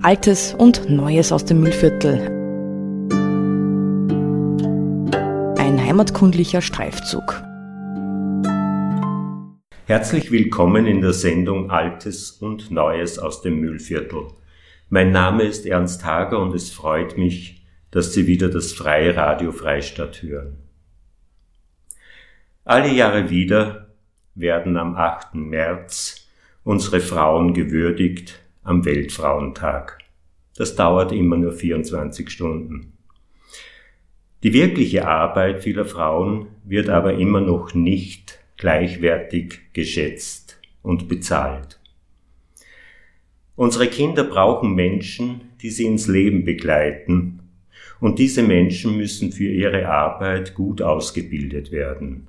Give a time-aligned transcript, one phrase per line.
[0.00, 2.20] Altes und Neues aus dem Müllviertel.
[5.58, 7.42] Ein heimatkundlicher Streifzug.
[9.86, 14.28] Herzlich willkommen in der Sendung Altes und Neues aus dem Müllviertel.
[14.88, 19.50] Mein Name ist Ernst Hager und es freut mich, dass Sie wieder das Freie Radio
[19.50, 20.58] Freistadt hören.
[22.64, 23.88] Alle Jahre wieder
[24.36, 25.34] werden am 8.
[25.34, 26.28] März
[26.62, 28.38] unsere Frauen gewürdigt
[28.68, 29.98] am Weltfrauentag.
[30.56, 32.92] Das dauert immer nur 24 Stunden.
[34.42, 41.80] Die wirkliche Arbeit vieler Frauen wird aber immer noch nicht gleichwertig geschätzt und bezahlt.
[43.56, 47.40] Unsere Kinder brauchen Menschen, die sie ins Leben begleiten,
[48.00, 52.28] und diese Menschen müssen für ihre Arbeit gut ausgebildet werden.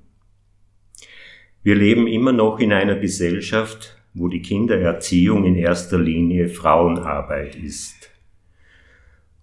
[1.61, 8.11] Wir leben immer noch in einer Gesellschaft, wo die Kindererziehung in erster Linie Frauenarbeit ist.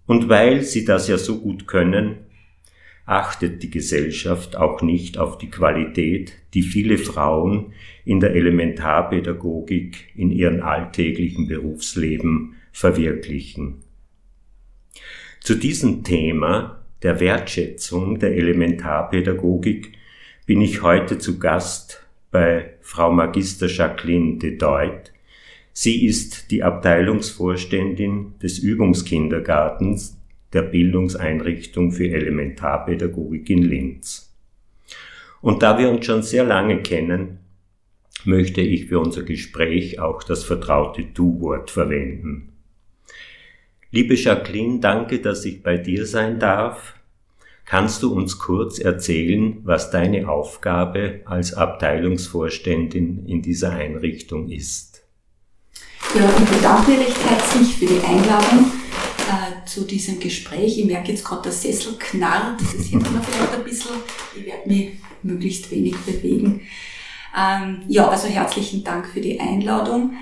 [0.05, 2.17] Und weil sie das ja so gut können,
[3.05, 7.73] achtet die Gesellschaft auch nicht auf die Qualität, die viele Frauen
[8.05, 13.83] in der Elementarpädagogik in ihrem alltäglichen Berufsleben verwirklichen.
[15.41, 19.93] Zu diesem Thema der Wertschätzung der Elementarpädagogik
[20.45, 25.11] bin ich heute zu Gast bei Frau Magister Jacqueline de Deut.
[25.73, 30.17] Sie ist die Abteilungsvorständin des Übungskindergartens
[30.53, 34.35] der Bildungseinrichtung für Elementarpädagogik in Linz.
[35.41, 37.39] Und da wir uns schon sehr lange kennen,
[38.25, 42.53] möchte ich für unser Gespräch auch das vertraute Du-Wort verwenden.
[43.91, 46.96] Liebe Jacqueline, danke, dass ich bei dir sein darf.
[47.67, 55.03] Kannst du uns kurz erzählen, was deine Aufgabe als Abteilungsvorständin in dieser Einrichtung ist?
[56.15, 58.71] Ja, ich bedanke mich recht herzlich für die Einladung
[59.27, 60.79] äh, zu diesem Gespräch.
[60.79, 63.95] Ich merke jetzt gerade, der Sessel knarrt, das hört man vielleicht ein bisschen.
[64.37, 66.61] Ich werde mich möglichst wenig bewegen.
[67.37, 70.13] Ähm, ja, also herzlichen Dank für die Einladung.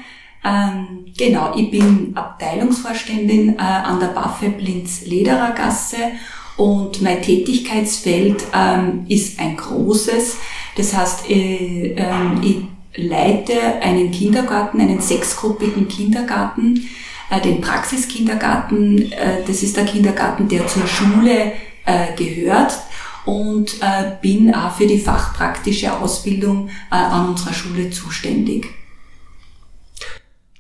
[0.44, 6.14] Ähm, genau, ich bin Abteilungsvorständin äh, an der Waffe Blinz Lederer Gasse
[6.58, 10.38] und mein Tätigkeitsfeld ähm, ist ein großes.
[10.78, 12.06] Das heißt, äh, äh,
[12.42, 12.58] ich
[12.96, 16.88] leite einen Kindergarten, einen sechsgruppigen Kindergarten,
[17.30, 19.12] äh, den Praxiskindergarten.
[19.12, 21.54] Äh, das ist der Kindergarten, der zur Schule
[21.86, 22.80] äh, gehört
[23.26, 28.68] und äh, bin auch für die fachpraktische Ausbildung an unserer Schule zuständig.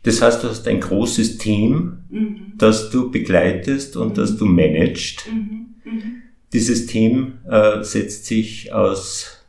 [0.05, 2.53] Das heißt, du hast ein großes Team, mhm.
[2.57, 4.13] das du begleitest und mhm.
[4.13, 5.25] das du managst.
[5.31, 5.65] Mhm.
[5.83, 6.01] Mhm.
[6.53, 9.43] Dieses Team äh, setzt sich aus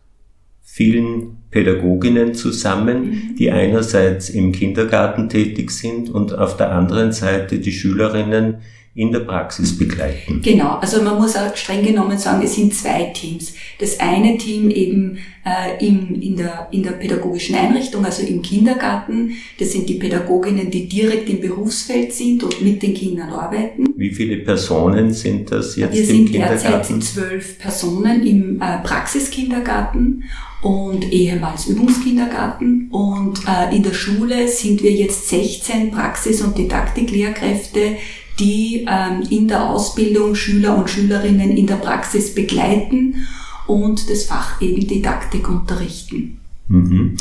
[0.62, 3.36] vielen Pädagoginnen zusammen, mhm.
[3.38, 8.56] die einerseits im Kindergarten tätig sind und auf der anderen Seite die Schülerinnen
[8.96, 10.40] in der Praxis begleiten.
[10.42, 13.52] Genau, also man muss auch streng genommen sagen, es sind zwei Teams.
[13.78, 19.32] Das eine Team eben äh, im, in, der, in der pädagogischen Einrichtung, also im Kindergarten,
[19.60, 23.86] das sind die Pädagoginnen, die direkt im Berufsfeld sind und mit den Kindern arbeiten.
[23.96, 26.62] Wie viele Personen sind das jetzt Wir im sind Kindergarten?
[26.62, 30.24] derzeit zwölf Personen im äh, Praxiskindergarten
[30.62, 32.88] und ehemals Übungskindergarten.
[32.90, 37.96] Und äh, in der Schule sind wir jetzt 16 Praxis- und Didaktiklehrkräfte,
[38.38, 43.26] die ähm, in der Ausbildung Schüler und Schülerinnen in der Praxis begleiten
[43.66, 46.40] und das Fach eben Didaktik unterrichten.
[46.68, 47.16] Mhm.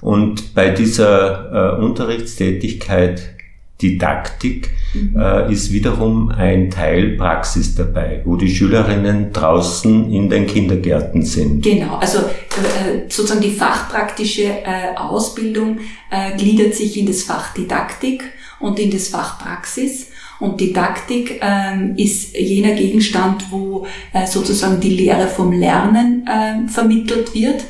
[0.00, 3.36] Und bei dieser äh, Unterrichtstätigkeit
[3.80, 5.16] Didaktik mhm.
[5.18, 11.62] äh, ist wiederum ein Teil Praxis dabei, wo die Schülerinnen draußen in den Kindergärten sind.
[11.62, 18.24] Genau, also äh, sozusagen die fachpraktische äh, Ausbildung äh, gliedert sich in das Fach Didaktik
[18.60, 20.10] und in das Fach Praxis.
[20.38, 27.34] Und Didaktik ähm, ist jener Gegenstand, wo äh, sozusagen die Lehre vom Lernen äh, vermittelt
[27.34, 27.64] wird.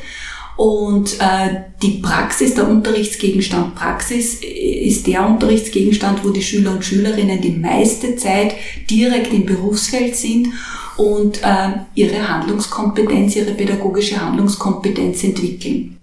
[0.57, 6.85] Und äh, die Praxis, der Unterrichtsgegenstand Praxis äh, ist der Unterrichtsgegenstand, wo die Schüler und
[6.85, 8.55] Schülerinnen die meiste Zeit
[8.89, 10.49] direkt im Berufsfeld sind
[10.97, 15.99] und äh, ihre Handlungskompetenz, ihre pädagogische Handlungskompetenz entwickeln.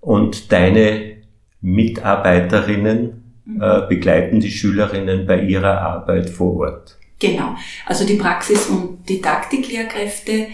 [0.00, 1.16] Und deine
[1.62, 3.19] Mitarbeiterinnen
[3.60, 6.96] äh, begleiten die Schülerinnen bei ihrer Arbeit vor Ort.
[7.18, 7.54] Genau,
[7.86, 10.46] also die Praxis- und Didaktiklehrkräfte, äh,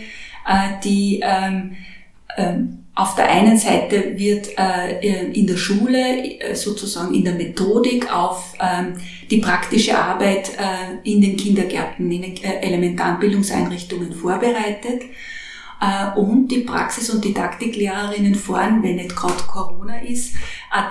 [0.82, 1.76] die ähm,
[2.36, 8.10] ähm, auf der einen Seite wird äh, in der Schule äh, sozusagen in der Methodik
[8.12, 8.94] auf ähm,
[9.30, 15.02] die praktische Arbeit äh, in den Kindergärten, in den äh, elementaren Bildungseinrichtungen vorbereitet.
[15.80, 20.34] Äh, und die Praxis- und Didaktiklehrerinnen fahren, wenn nicht gerade Corona ist,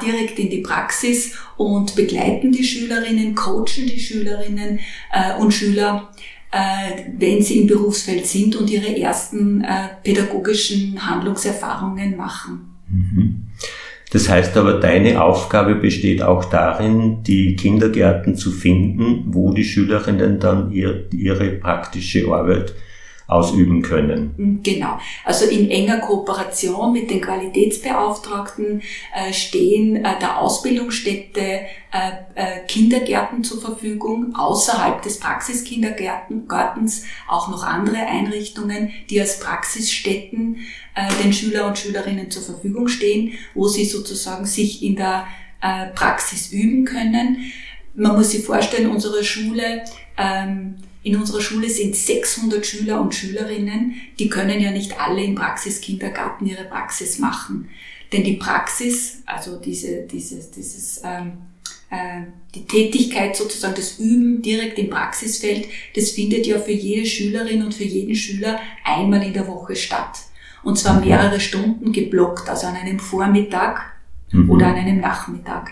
[0.03, 4.79] direkt in die Praxis und begleiten die Schülerinnen, coachen die Schülerinnen
[5.11, 6.11] äh, und Schüler
[6.51, 9.65] äh, wenn sie im Berufsfeld sind und ihre ersten
[10.03, 12.75] pädagogischen Handlungserfahrungen machen.
[12.87, 13.47] Mhm.
[14.11, 20.39] Das heißt aber, deine Aufgabe besteht auch darin, die Kindergärten zu finden, wo die Schülerinnen
[20.39, 22.73] dann ihr, ihre praktische Arbeit
[23.27, 24.59] ausüben können.
[24.63, 24.99] Genau.
[25.23, 28.81] Also in enger Kooperation mit den Qualitätsbeauftragten
[29.15, 31.65] äh, stehen äh, der Ausbildungsstätte äh,
[32.35, 40.57] äh Kindergärten zur Verfügung, außerhalb des Praxiskindergartens auch noch andere Einrichtungen, die als Praxisstätten
[40.93, 45.25] äh, den Schüler und Schülerinnen zur Verfügung stehen, wo sie sozusagen sich in der
[45.61, 47.51] äh, Praxis üben können.
[47.95, 49.83] Man muss sich vorstellen, unsere Schule
[50.17, 50.75] ähm,
[51.05, 56.47] in unserer Schule sind 600 Schüler und Schülerinnen, die können ja nicht alle im Praxiskindergarten
[56.47, 57.69] ihre Praxis machen.
[58.11, 61.33] Denn die Praxis, also diese, dieses, dieses, ähm,
[61.91, 62.23] äh,
[62.55, 67.75] die Tätigkeit sozusagen, das Üben direkt im Praxisfeld, das findet ja für jede Schülerin und
[67.75, 70.17] für jeden Schüler einmal in der Woche statt.
[70.63, 73.93] Und zwar mehrere Stunden geblockt, also an einem Vormittag
[74.31, 74.49] mhm.
[74.49, 75.69] oder an einem Nachmittag.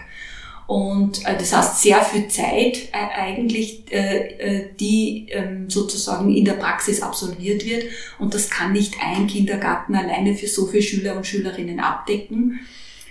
[0.73, 6.45] Und äh, das heißt sehr viel Zeit äh, eigentlich, äh, äh, die ähm, sozusagen in
[6.45, 7.83] der Praxis absolviert wird.
[8.17, 12.61] Und das kann nicht ein Kindergarten alleine für so viele Schüler und Schülerinnen abdecken.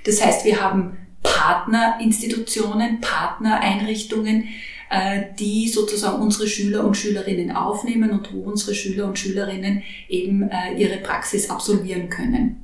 [0.03, 4.49] Das heißt, wir haben Partnerinstitutionen, Partnereinrichtungen,
[4.91, 10.51] äh, die sozusagen unsere Schüler und Schülerinnen aufnehmen und wo unsere Schüler und Schülerinnen eben
[10.51, 12.62] äh, ihre Praxis absolvieren können.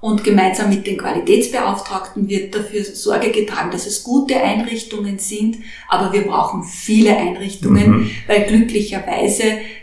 [0.00, 5.56] Und gemeinsam mit den Qualitätsbeauftragten wird dafür Sorge getragen, dass es gute Einrichtungen sind,
[5.88, 8.10] aber wir brauchen viele Einrichtungen, mhm.
[8.28, 9.42] weil glücklicherweise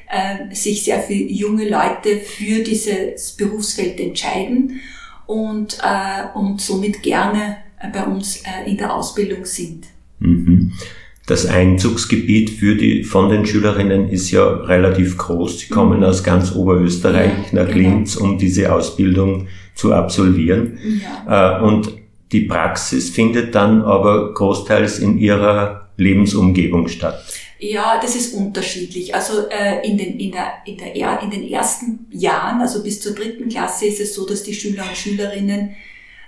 [0.09, 4.79] äh, sich sehr viele junge Leute für dieses Berufsfeld entscheiden
[5.25, 9.88] und, äh, und somit gerne äh, bei uns äh, in der Ausbildung sind.
[10.19, 10.71] Mhm.
[11.27, 15.59] Das Einzugsgebiet für die, von den Schülerinnen ist ja relativ groß.
[15.59, 16.06] Sie kommen mhm.
[16.06, 17.89] aus ganz Oberösterreich ja, nach genau.
[17.89, 20.80] Linz, um diese Ausbildung zu absolvieren.
[21.01, 21.60] Ja.
[21.60, 21.94] Äh, und
[22.31, 27.24] die Praxis findet dann aber großteils in ihrer Lebensumgebung statt.
[27.60, 29.16] Ja, das ist unterschiedlich.
[29.16, 33.13] Also äh, in, den, in, der, in, der, in den ersten Jahren, also bis zur
[33.13, 35.75] dritten Klasse, ist es so, dass die Schüler und Schülerinnen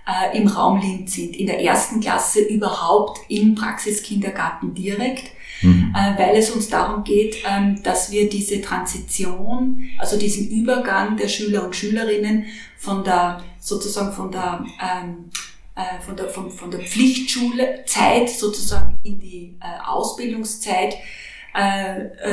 [0.08, 1.36] äh, im Raum Linz sind.
[1.36, 5.32] In der ersten Klasse überhaupt im Praxiskindergarten direkt,
[5.62, 5.94] mhm.
[5.94, 11.28] äh, weil es uns darum geht, ähm, dass wir diese Transition, also diesen Übergang der
[11.28, 12.46] Schüler und Schülerinnen
[12.78, 15.30] von der sozusagen von der ähm,
[15.76, 20.96] äh, von der, von, von der Pflichtschulezeit sozusagen in die Ausbildungszeit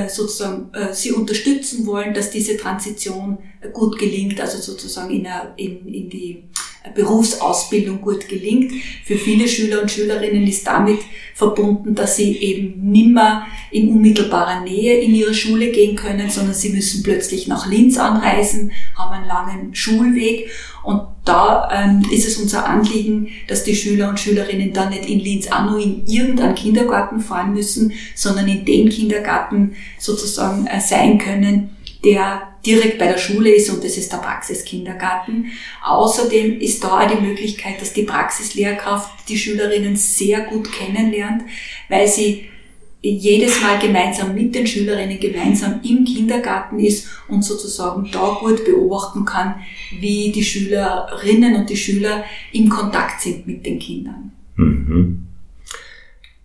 [0.08, 3.38] sozusagen sie unterstützen wollen, dass diese Transition
[3.72, 6.44] gut gelingt, also sozusagen in, in, in die
[6.92, 8.72] Berufsausbildung gut gelingt.
[9.04, 10.98] Für viele Schüler und Schülerinnen ist damit
[11.34, 16.70] verbunden, dass sie eben nimmer in unmittelbarer Nähe in ihre Schule gehen können, sondern sie
[16.70, 20.50] müssen plötzlich nach Linz anreisen, haben einen langen Schulweg
[20.82, 25.20] und da ähm, ist es unser Anliegen, dass die Schüler und Schülerinnen dann nicht in
[25.20, 31.16] Linz auch nur in irgendeinen Kindergarten fahren müssen, sondern in den Kindergarten sozusagen äh, sein
[31.16, 31.73] können,
[32.04, 35.46] der direkt bei der Schule ist und das ist der Praxiskindergarten.
[35.84, 41.42] Außerdem ist da auch die Möglichkeit, dass die Praxislehrkraft die Schülerinnen sehr gut kennenlernt,
[41.88, 42.46] weil sie
[43.02, 49.26] jedes Mal gemeinsam mit den Schülerinnen gemeinsam im Kindergarten ist und sozusagen da gut beobachten
[49.26, 49.56] kann,
[50.00, 54.32] wie die Schülerinnen und die Schüler im Kontakt sind mit den Kindern.
[54.56, 55.26] Mhm.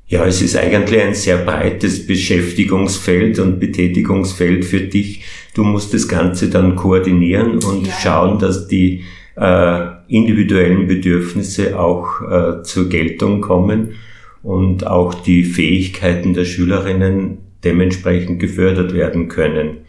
[0.10, 5.24] Ja, es ist eigentlich ein sehr breites Beschäftigungsfeld und Betätigungsfeld für dich.
[5.60, 7.94] Du musst das Ganze dann koordinieren und ja.
[8.02, 9.04] schauen, dass die
[9.36, 13.96] äh, individuellen Bedürfnisse auch äh, zur Geltung kommen
[14.42, 19.80] und auch die Fähigkeiten der Schülerinnen dementsprechend gefördert werden können.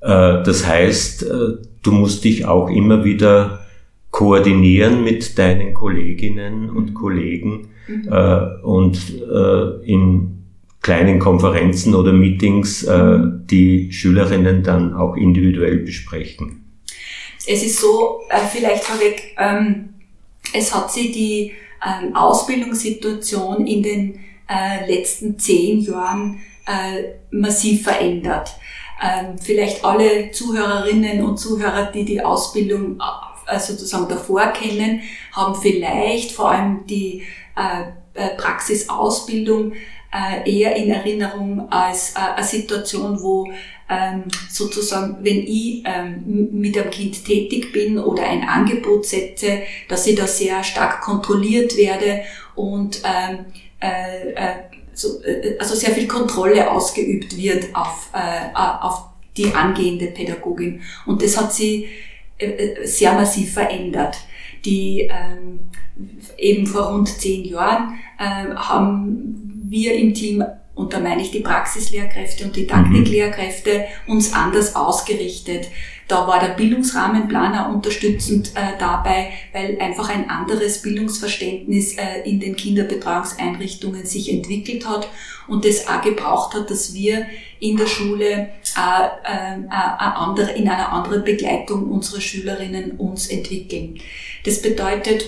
[0.00, 3.66] Äh, das heißt, äh, du musst dich auch immer wieder
[4.10, 8.08] koordinieren mit deinen Kolleginnen und Kollegen mhm.
[8.10, 8.98] äh, und
[9.84, 10.37] in
[10.82, 13.18] kleinen Konferenzen oder Meetings äh,
[13.50, 16.64] die Schülerinnen dann auch individuell besprechen.
[17.46, 19.90] Es ist so, äh, vielleicht vorweg, ähm,
[20.52, 21.52] es hat sich die
[21.84, 28.50] ähm, Ausbildungssituation in den äh, letzten zehn Jahren äh, massiv verändert.
[29.02, 33.00] Ähm, vielleicht alle Zuhörerinnen und Zuhörer, die die Ausbildung
[33.46, 37.22] äh, sozusagen davor kennen, haben vielleicht vor allem die
[37.56, 37.84] äh,
[40.12, 43.50] äh, eher in Erinnerung als eine Situation, wo
[43.90, 50.06] ähm, sozusagen, wenn ich ähm, mit einem Kind tätig bin oder ein Angebot setze, dass
[50.06, 52.22] ich da sehr stark kontrolliert werde
[52.54, 53.46] und ähm,
[53.80, 54.54] äh, äh,
[54.92, 59.04] so, äh, also sehr viel Kontrolle ausgeübt wird auf, äh, auf
[59.36, 60.82] die angehende Pädagogin.
[61.06, 61.88] Und das hat sie
[62.38, 64.16] äh, äh, sehr massiv verändert.
[64.64, 65.60] Die ähm,
[66.36, 70.44] eben vor rund zehn Jahren äh, haben wir im Team
[70.78, 75.66] und da meine ich die Praxislehrkräfte und Didaktiklehrkräfte, uns anders ausgerichtet.
[76.06, 82.54] Da war der Bildungsrahmenplaner unterstützend äh, dabei, weil einfach ein anderes Bildungsverständnis äh, in den
[82.54, 85.08] Kinderbetreuungseinrichtungen sich entwickelt hat
[85.48, 87.26] und das auch gebraucht hat, dass wir
[87.58, 88.46] in der Schule äh,
[89.24, 93.98] äh, äh, in einer anderen Begleitung unserer Schülerinnen uns entwickeln.
[94.44, 95.24] Das bedeutet,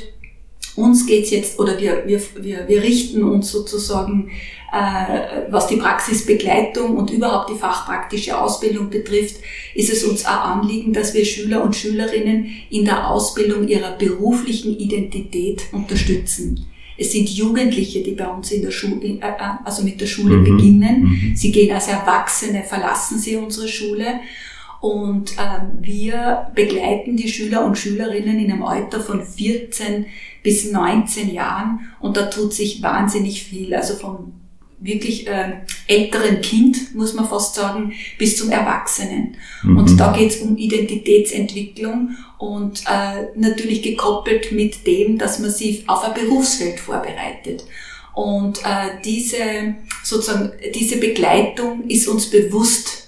[0.81, 4.31] uns geht's jetzt, oder wir, wir, wir, wir richten uns sozusagen
[4.73, 9.37] äh, was die Praxisbegleitung und überhaupt die fachpraktische Ausbildung betrifft,
[9.75, 14.79] ist es uns auch Anliegen, dass wir Schüler und Schülerinnen in der Ausbildung ihrer beruflichen
[14.79, 16.67] Identität unterstützen.
[16.97, 20.37] Es sind Jugendliche, die bei uns in der Schule, äh, äh, also mit der Schule
[20.37, 20.45] mhm.
[20.45, 21.03] beginnen.
[21.03, 21.33] Mhm.
[21.35, 24.21] Sie gehen als Erwachsene, verlassen sie unsere Schule.
[24.81, 30.07] Und ähm, wir begleiten die Schüler und Schülerinnen in einem Alter von 14
[30.43, 33.75] bis 19 Jahren und da tut sich wahnsinnig viel.
[33.75, 34.33] Also vom
[34.81, 39.37] wirklich äh, älteren Kind, muss man fast sagen, bis zum Erwachsenen.
[39.63, 39.77] Mhm.
[39.77, 45.87] Und da geht es um Identitätsentwicklung und äh, natürlich gekoppelt mit dem, dass man sich
[45.89, 47.65] auf ein Berufsfeld vorbereitet.
[48.15, 53.00] Und äh, diese sozusagen diese Begleitung ist uns bewusst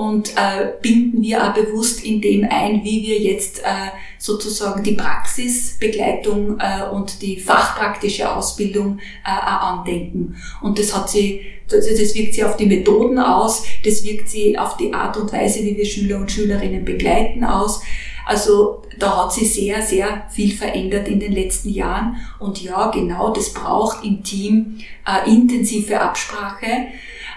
[0.00, 4.94] und äh, binden wir auch bewusst in dem ein, wie wir jetzt äh, sozusagen die
[4.94, 10.36] Praxisbegleitung äh, und die fachpraktische Ausbildung äh, auch andenken.
[10.62, 14.56] Und das hat sie, das, das wirkt sie auf die Methoden aus, das wirkt sie
[14.56, 17.82] auf die Art und Weise, wie wir Schüler und Schülerinnen begleiten aus.
[18.24, 22.16] Also da hat sich sehr, sehr viel verändert in den letzten Jahren.
[22.38, 26.86] Und ja, genau, das braucht im Team äh, intensive Absprache.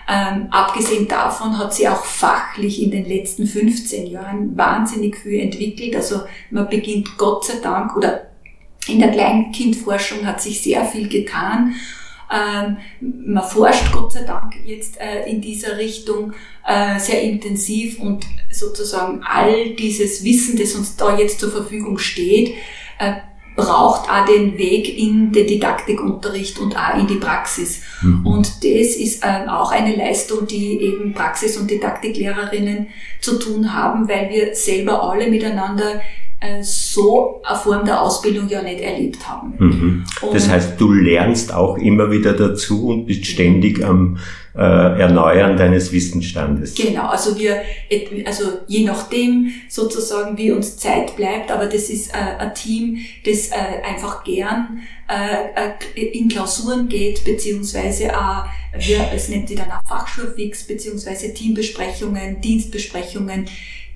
[0.08, 5.96] Ähm, abgesehen davon hat sie auch fachlich in den letzten 15 Jahren wahnsinnig viel entwickelt.
[5.96, 8.28] Also man beginnt Gott sei Dank oder
[8.88, 11.76] in der Kleinkindforschung hat sich sehr viel getan.
[12.34, 16.34] Ähm, man forscht Gott sei Dank jetzt äh, in dieser Richtung
[16.66, 22.56] äh, sehr intensiv und sozusagen all dieses Wissen, das uns da jetzt zur Verfügung steht,
[23.00, 23.14] äh,
[23.56, 27.82] braucht auch den Weg in den Didaktikunterricht und auch in die Praxis.
[28.02, 28.26] Mhm.
[28.26, 32.88] Und das ist äh, auch eine Leistung, die eben Praxis- und Didaktiklehrerinnen
[33.22, 36.02] zu tun haben, weil wir selber alle miteinander
[36.62, 39.54] so eine Form der Ausbildung ja nicht erlebt haben.
[39.58, 40.06] Mhm.
[40.32, 44.18] Das heißt, du lernst auch immer wieder dazu und bist ständig am
[44.56, 46.76] äh, Erneuern deines Wissensstandes.
[46.76, 47.62] Genau, also wir,
[48.26, 53.50] also je nachdem sozusagen, wie uns Zeit bleibt, aber das ist äh, ein Team, das
[53.50, 58.46] äh, einfach gern äh, äh in Klausuren geht, beziehungsweise auch,
[58.78, 63.46] wir, es nennt sich dann auch Fachschulfix, beziehungsweise Teambesprechungen, Dienstbesprechungen,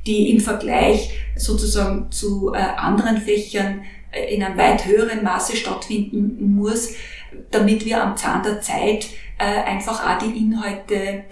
[0.08, 6.56] die im Vergleich sozusagen zu äh, anderen Fächern äh, in einem weit höheren Maße stattfinden
[6.56, 6.94] muss,
[7.52, 11.26] damit wir am Zahn der Zeit äh, einfach auch die Inhalte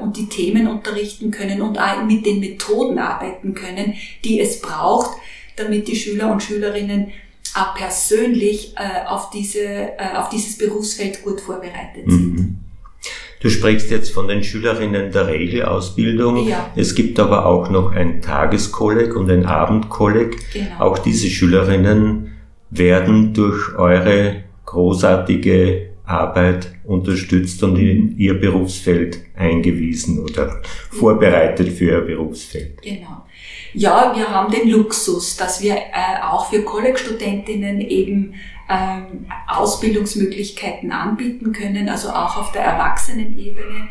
[0.00, 5.16] und die Themen unterrichten können und auch mit den Methoden arbeiten können, die es braucht,
[5.54, 7.12] damit die Schüler und Schülerinnen
[7.54, 8.74] auch persönlich
[9.06, 12.34] auf, diese, auf dieses Berufsfeld gut vorbereitet sind.
[12.34, 12.41] Mhm.
[13.42, 16.46] Du sprichst jetzt von den Schülerinnen der Regelausbildung.
[16.46, 16.70] Ja.
[16.76, 20.36] Es gibt aber auch noch ein Tageskolleg und ein Abendkolleg.
[20.52, 20.78] Genau.
[20.78, 22.32] Auch diese Schülerinnen
[22.70, 32.00] werden durch eure großartige Arbeit unterstützt und in ihr Berufsfeld eingewiesen oder vorbereitet für ihr
[32.00, 32.80] Berufsfeld.
[32.82, 33.24] Genau.
[33.74, 38.34] Ja, wir haben den Luxus, dass wir äh, auch für College-Studentinnen eben
[38.68, 43.88] ähm, Ausbildungsmöglichkeiten anbieten können, also auch auf der Erwachsenenebene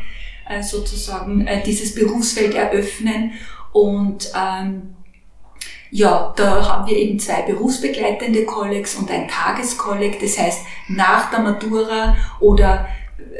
[0.48, 3.32] äh, sozusagen äh, dieses Berufsfeld eröffnen.
[3.72, 4.94] Und ähm,
[5.90, 10.20] ja, da haben wir eben zwei berufsbegleitende Kollegs und ein Tageskolleg.
[10.20, 12.88] Das heißt, nach der Matura oder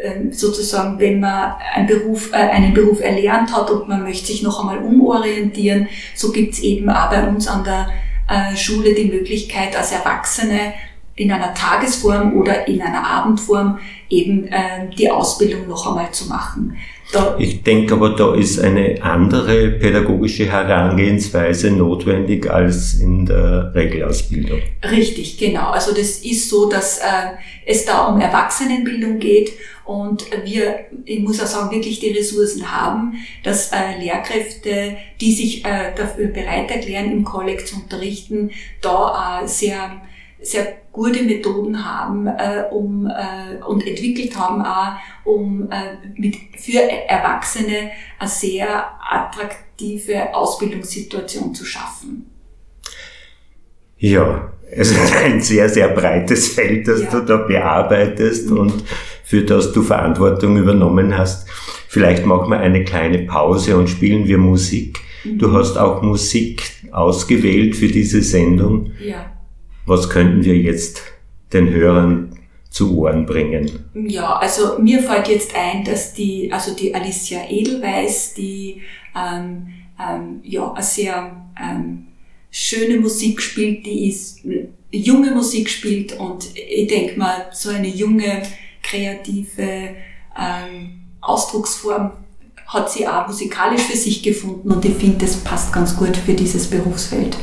[0.02, 4.42] ähm, sozusagen, wenn man einen Beruf, äh, einen Beruf erlernt hat und man möchte sich
[4.42, 7.88] noch einmal umorientieren, so gibt's eben auch bei uns an der
[8.28, 10.74] äh, Schule die Möglichkeit, als Erwachsene
[11.14, 13.78] in einer Tagesform oder in einer Abendform
[14.08, 16.76] eben äh, die Ausbildung noch einmal zu machen.
[17.12, 24.60] Da ich denke aber, da ist eine andere pädagogische Herangehensweise notwendig als in der Regelausbildung.
[24.90, 25.70] Richtig, genau.
[25.70, 27.02] Also das ist so, dass äh,
[27.66, 29.52] es da um Erwachsenenbildung geht
[29.84, 35.64] und wir, ich muss auch sagen, wirklich die Ressourcen haben, dass äh, Lehrkräfte, die sich
[35.66, 40.00] äh, dafür bereit erklären, im Kolleg zu unterrichten, da äh, sehr
[40.42, 44.94] sehr gute Methoden haben äh, um, äh, und entwickelt haben, auch,
[45.24, 52.26] um äh, mit, für Erwachsene eine sehr attraktive Ausbildungssituation zu schaffen.
[53.96, 57.10] Ja, es ist ein sehr, sehr breites Feld, das ja.
[57.10, 58.58] du da bearbeitest mhm.
[58.58, 58.84] und
[59.24, 61.48] für das du Verantwortung übernommen hast.
[61.88, 65.00] Vielleicht machen wir eine kleine Pause und spielen wir Musik.
[65.24, 65.38] Mhm.
[65.38, 68.92] Du hast auch Musik ausgewählt für diese Sendung.
[69.02, 69.31] Ja.
[69.86, 71.02] Was könnten wir jetzt
[71.52, 72.38] den Hörern
[72.70, 73.84] zu Ohren bringen?
[73.94, 78.82] Ja, also mir fällt jetzt ein, dass die, also die Alicia Edelweiss, die
[79.14, 79.68] ähm,
[80.00, 82.06] ähm, ja, eine sehr ähm,
[82.50, 84.40] schöne Musik spielt, die ist
[84.90, 88.42] junge Musik spielt und ich denke mal, so eine junge,
[88.82, 89.94] kreative
[90.38, 92.12] ähm, Ausdrucksform
[92.66, 96.34] hat sie auch musikalisch für sich gefunden und ich finde, das passt ganz gut für
[96.34, 97.36] dieses Berufsfeld.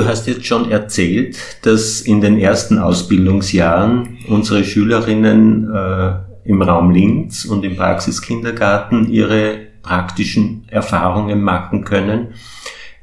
[0.00, 6.12] Du hast jetzt schon erzählt, dass in den ersten Ausbildungsjahren unsere Schülerinnen äh,
[6.44, 12.28] im Raum Linz und im Praxiskindergarten ihre praktischen Erfahrungen machen können.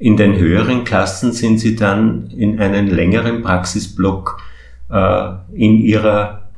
[0.00, 4.42] In den höheren Klassen sind sie dann in einen längeren Praxisblock
[4.90, 6.48] äh, in ihrer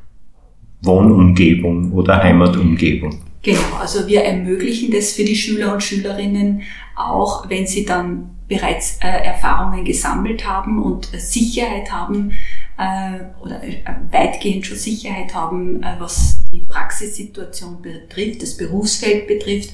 [0.81, 3.20] Wohnumgebung oder Heimatumgebung.
[3.42, 6.62] Genau, also wir ermöglichen das für die Schüler und Schülerinnen
[6.96, 12.33] auch, wenn sie dann bereits äh, Erfahrungen gesammelt haben und äh, Sicherheit haben
[12.77, 13.79] äh, oder äh,
[14.11, 19.71] weitgehend schon Sicherheit haben, äh, was die Praxissituation betrifft, das Berufsfeld betrifft,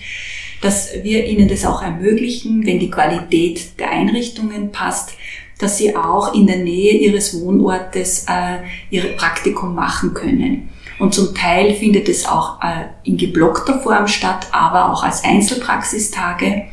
[0.61, 5.15] dass wir ihnen das auch ermöglichen, wenn die Qualität der Einrichtungen passt,
[5.59, 8.59] dass sie auch in der Nähe ihres Wohnortes äh,
[8.91, 10.69] ihr Praktikum machen können.
[10.99, 16.65] Und zum Teil findet es auch äh, in geblockter Form statt, aber auch als Einzelpraxistage.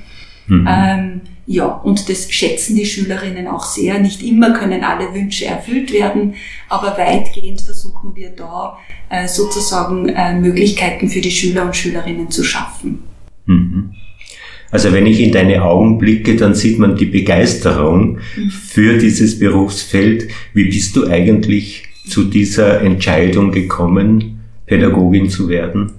[0.47, 0.67] Mhm.
[0.69, 3.99] Ähm, ja, und das schätzen die Schülerinnen auch sehr.
[3.99, 6.35] Nicht immer können alle Wünsche erfüllt werden,
[6.69, 8.77] aber weitgehend versuchen wir da
[9.09, 13.03] äh, sozusagen äh, Möglichkeiten für die Schüler und Schülerinnen zu schaffen.
[13.45, 13.91] Mhm.
[14.71, 18.49] Also wenn ich in deine Augen blicke, dann sieht man die Begeisterung mhm.
[18.49, 20.29] für dieses Berufsfeld.
[20.53, 25.91] Wie bist du eigentlich zu dieser Entscheidung gekommen, Pädagogin zu werden?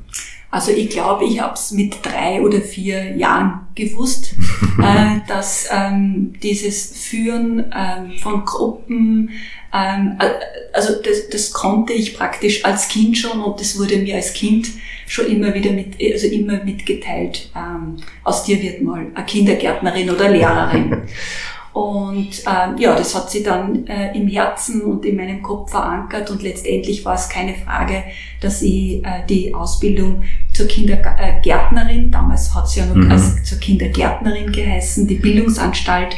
[0.54, 4.36] Also ich glaube, ich habe es mit drei oder vier Jahren gewusst,
[4.80, 9.30] äh, dass ähm, dieses Führen ähm, von Gruppen,
[9.74, 10.30] ähm, äh,
[10.72, 14.68] also das, das konnte ich praktisch als Kind schon und das wurde mir als Kind
[15.08, 17.50] schon immer wieder mit, also immer mitgeteilt.
[17.56, 21.02] Ähm, aus dir wird mal eine Kindergärtnerin oder Lehrerin.
[21.74, 26.30] Und ähm, ja, das hat sie dann äh, im Herzen und in meinem Kopf verankert
[26.30, 28.04] und letztendlich war es keine Frage,
[28.40, 33.10] dass ich äh, die Ausbildung zur Kindergärtnerin, damals hat sie ja noch mhm.
[33.10, 36.14] als zur Kindergärtnerin geheißen, die Bildungsanstalt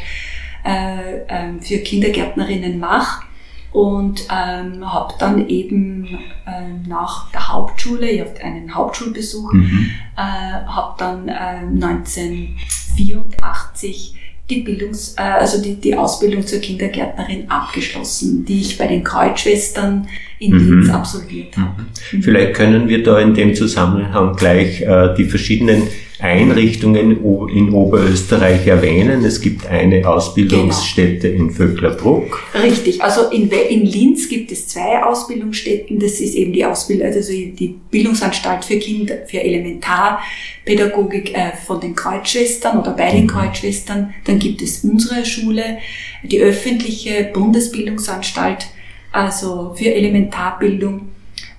[0.63, 3.25] äh, äh, für Kindergärtnerinnen mache
[3.73, 9.91] und ähm, habe dann eben äh, nach der Hauptschule, ich habe einen Hauptschulbesuch, mhm.
[10.19, 14.17] äh, habe dann äh, 1984
[14.49, 20.07] die Bildungs, äh, also die, die Ausbildung zur Kindergärtnerin abgeschlossen, die ich bei den Kreuzschwestern
[20.39, 20.81] in mhm.
[20.81, 21.83] Linz absolviert habe.
[22.13, 22.23] Mhm.
[22.23, 25.83] Vielleicht können wir da in dem Zusammenhang gleich äh, die verschiedenen
[26.19, 29.23] Einrichtungen in Oberösterreich erwähnen.
[29.23, 31.45] Es gibt eine Ausbildungsstätte genau.
[31.45, 32.43] in Vöcklerbruck.
[32.55, 35.99] Richtig, also in, in, Linz gibt es zwei Ausbildungsstätten.
[35.99, 41.95] Das ist eben die Ausbildung, also die Bildungsanstalt für Kinder, für Elementarpädagogik äh, von den
[41.95, 43.29] Kreuzschwestern oder bei den mhm.
[43.29, 44.15] Kreuzschwestern.
[44.25, 45.79] Dann gibt es unsere Schule,
[46.23, 48.69] die öffentliche Bundesbildungsanstalt,
[49.13, 51.09] also für Elementarbildung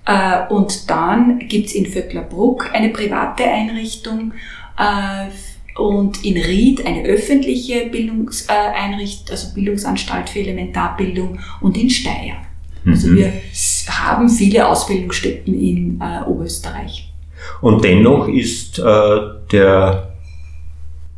[0.08, 4.32] äh, und dann gibt's in Vöcklerbruck eine private Einrichtung
[4.78, 5.28] äh,
[5.80, 12.38] und in Ried eine öffentliche Bildungseinrichtung, also Bildungsanstalt für Elementarbildung und in Steyr.
[12.86, 13.18] Also mhm.
[13.18, 13.34] wir
[13.90, 17.12] haben viele Ausbildungsstätten in äh, Oberösterreich.
[17.60, 19.20] Und dennoch ist äh,
[19.52, 20.14] der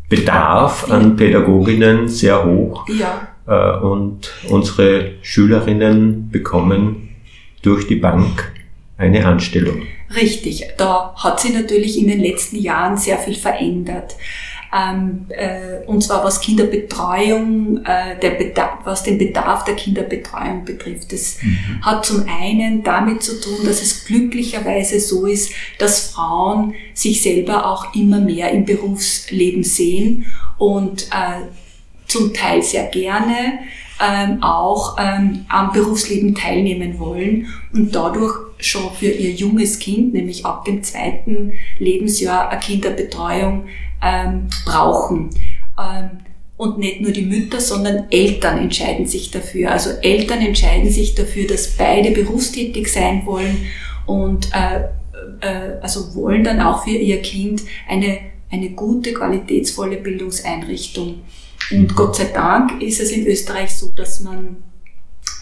[0.10, 2.88] Bedarf an Pädagoginnen sehr hoch.
[2.90, 3.28] Ja.
[3.46, 7.10] Äh, und unsere Schülerinnen bekommen
[7.62, 8.52] durch die Bank
[9.00, 9.84] eine Anstellung.
[10.14, 14.16] Richtig, da hat sich natürlich in den letzten Jahren sehr viel verändert.
[14.72, 21.12] Ähm, äh, und zwar was Kinderbetreuung, äh, der Bedarf, was den Bedarf der Kinderbetreuung betrifft.
[21.12, 21.82] Das mhm.
[21.82, 27.66] hat zum einen damit zu tun, dass es glücklicherweise so ist, dass Frauen sich selber
[27.66, 30.28] auch immer mehr im Berufsleben sehen
[30.60, 31.48] und äh,
[32.06, 33.60] zum Teil sehr gerne
[34.00, 40.46] ähm, auch ähm, am Berufsleben teilnehmen wollen und dadurch schon für ihr junges Kind, nämlich
[40.46, 43.66] ab dem zweiten Lebensjahr, eine Kinderbetreuung
[44.04, 45.30] ähm, brauchen.
[45.80, 46.10] Ähm,
[46.58, 49.72] und nicht nur die Mütter, sondern Eltern entscheiden sich dafür.
[49.72, 53.66] Also Eltern entscheiden sich dafür, dass beide berufstätig sein wollen
[54.06, 54.82] und äh,
[55.40, 58.20] äh, also wollen dann auch für ihr Kind eine,
[58.52, 61.22] eine gute, qualitätsvolle Bildungseinrichtung.
[61.72, 64.58] Und Gott sei Dank ist es in Österreich so, dass man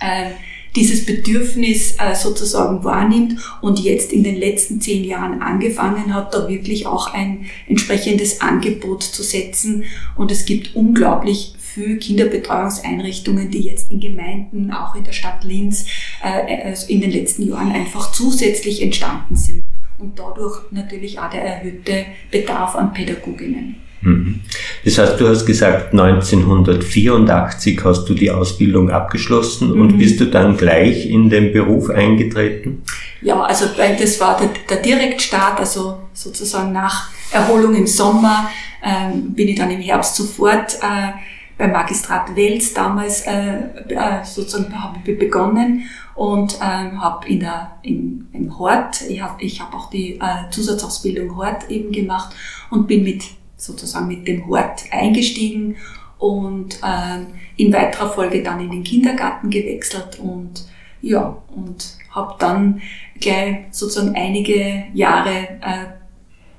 [0.02, 0.32] äh,
[0.78, 6.48] dieses Bedürfnis äh, sozusagen wahrnimmt und jetzt in den letzten zehn Jahren angefangen hat, da
[6.48, 9.86] wirklich auch ein entsprechendes Angebot zu setzen.
[10.16, 15.88] Und es gibt unglaublich viele Kinderbetreuungseinrichtungen, die jetzt in Gemeinden, auch in der Stadt Linz,
[16.24, 19.64] äh, also in den letzten Jahren einfach zusätzlich entstanden sind.
[19.98, 23.87] Und dadurch natürlich auch der erhöhte Bedarf an Pädagoginnen.
[24.02, 24.42] Mhm.
[24.86, 29.82] Das heißt, du hast gesagt, 1984 hast du die Ausbildung abgeschlossen mhm.
[29.82, 32.84] und bist du dann gleich in den Beruf eingetreten?
[33.22, 38.50] Ja, also das war der, der Direktstart, also sozusagen nach Erholung im Sommer
[38.84, 41.12] ähm, bin ich dann im Herbst sofort äh,
[41.58, 43.58] beim Magistrat Wels damals äh,
[43.90, 49.42] äh, sozusagen habe ich begonnen und ähm, habe in der in, im Hort, ich habe
[49.42, 52.36] ich hab auch die äh, Zusatzausbildung Hort eben gemacht
[52.70, 53.24] und bin mit
[53.58, 55.76] sozusagen mit dem Hort eingestiegen
[56.18, 60.66] und ähm, in weiterer Folge dann in den Kindergarten gewechselt und
[61.02, 62.82] ja und habe dann
[63.20, 65.86] gleich sozusagen einige Jahre äh,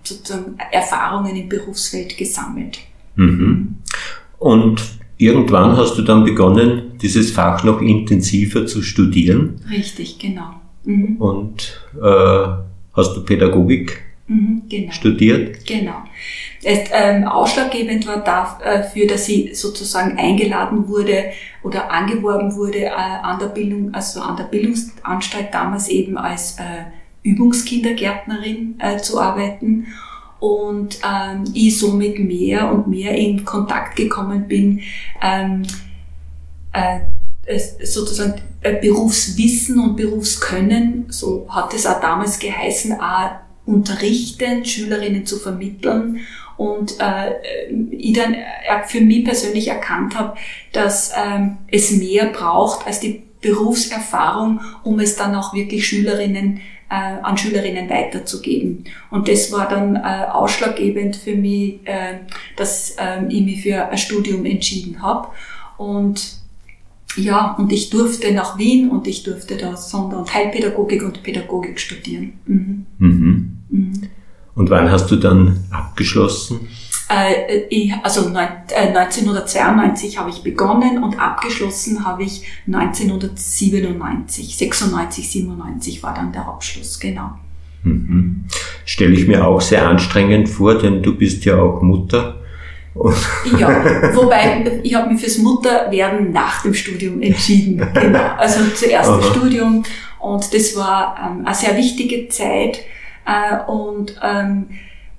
[0.03, 2.79] sozusagen Erfahrungen im Berufsfeld gesammelt.
[3.17, 3.77] Mhm.
[4.39, 4.83] Und
[5.19, 9.61] irgendwann hast du dann begonnen, dieses Fach noch intensiver zu studieren.
[9.71, 10.55] Richtig, genau.
[10.85, 11.17] Mhm.
[11.17, 12.47] Und äh,
[12.95, 14.93] hast du Pädagogik mhm, genau.
[14.93, 15.67] studiert?
[15.67, 16.05] Genau.
[16.63, 21.31] Es, ähm, ausschlaggebend war dafür, dass ich sozusagen eingeladen wurde
[21.63, 26.85] oder angeworben wurde äh, an der Bildung, also an der Bildungsanstalt damals eben als äh,
[27.23, 29.87] Übungskindergärtnerin äh, zu arbeiten.
[30.41, 34.81] Und ähm, ich somit mehr und mehr in Kontakt gekommen bin,
[35.21, 35.63] ähm,
[36.73, 37.01] äh,
[37.85, 43.31] sozusagen äh, Berufswissen und Berufskönnen, so hat es auch damals geheißen, auch
[43.67, 46.21] unterrichten, Schülerinnen zu vermitteln
[46.59, 47.33] und äh,
[47.91, 48.45] ich dann äh,
[48.87, 50.37] für mich persönlich erkannt habe,
[50.73, 56.95] dass ähm, es mehr braucht als die Berufserfahrung, um es dann auch wirklich Schülerinnen äh,
[57.23, 58.85] an Schülerinnen weiterzugeben.
[59.11, 62.21] Und das war dann äh, ausschlaggebend für mich, äh,
[62.57, 65.29] dass äh, ich mich für ein Studium entschieden habe.
[65.77, 66.39] Und
[67.17, 71.79] ja, und ich durfte nach Wien und ich durfte da Sonder- und Heilpädagogik und Pädagogik
[71.79, 72.35] studieren.
[72.47, 72.87] Mhm.
[72.99, 73.59] Mhm.
[73.71, 74.09] Mhm.
[74.59, 76.67] Und wann hast du dann abgeschlossen?
[77.09, 84.57] Äh, also 1992 äh, habe ich begonnen und abgeschlossen habe ich 1997.
[84.57, 87.31] 96, 97 war dann der Abschluss, genau.
[87.85, 88.47] Mhm.
[88.85, 92.41] Stelle ich mir auch sehr anstrengend vor, denn du bist ja auch Mutter.
[93.57, 97.81] ja, wobei ich habe mich fürs Mutterwerden nach dem Studium entschieden.
[97.95, 98.35] Genau.
[98.37, 99.19] Also zuerst Aha.
[99.19, 99.85] das Studium
[100.19, 102.81] und das war ähm, eine sehr wichtige Zeit
[103.29, 104.71] äh, und ähm,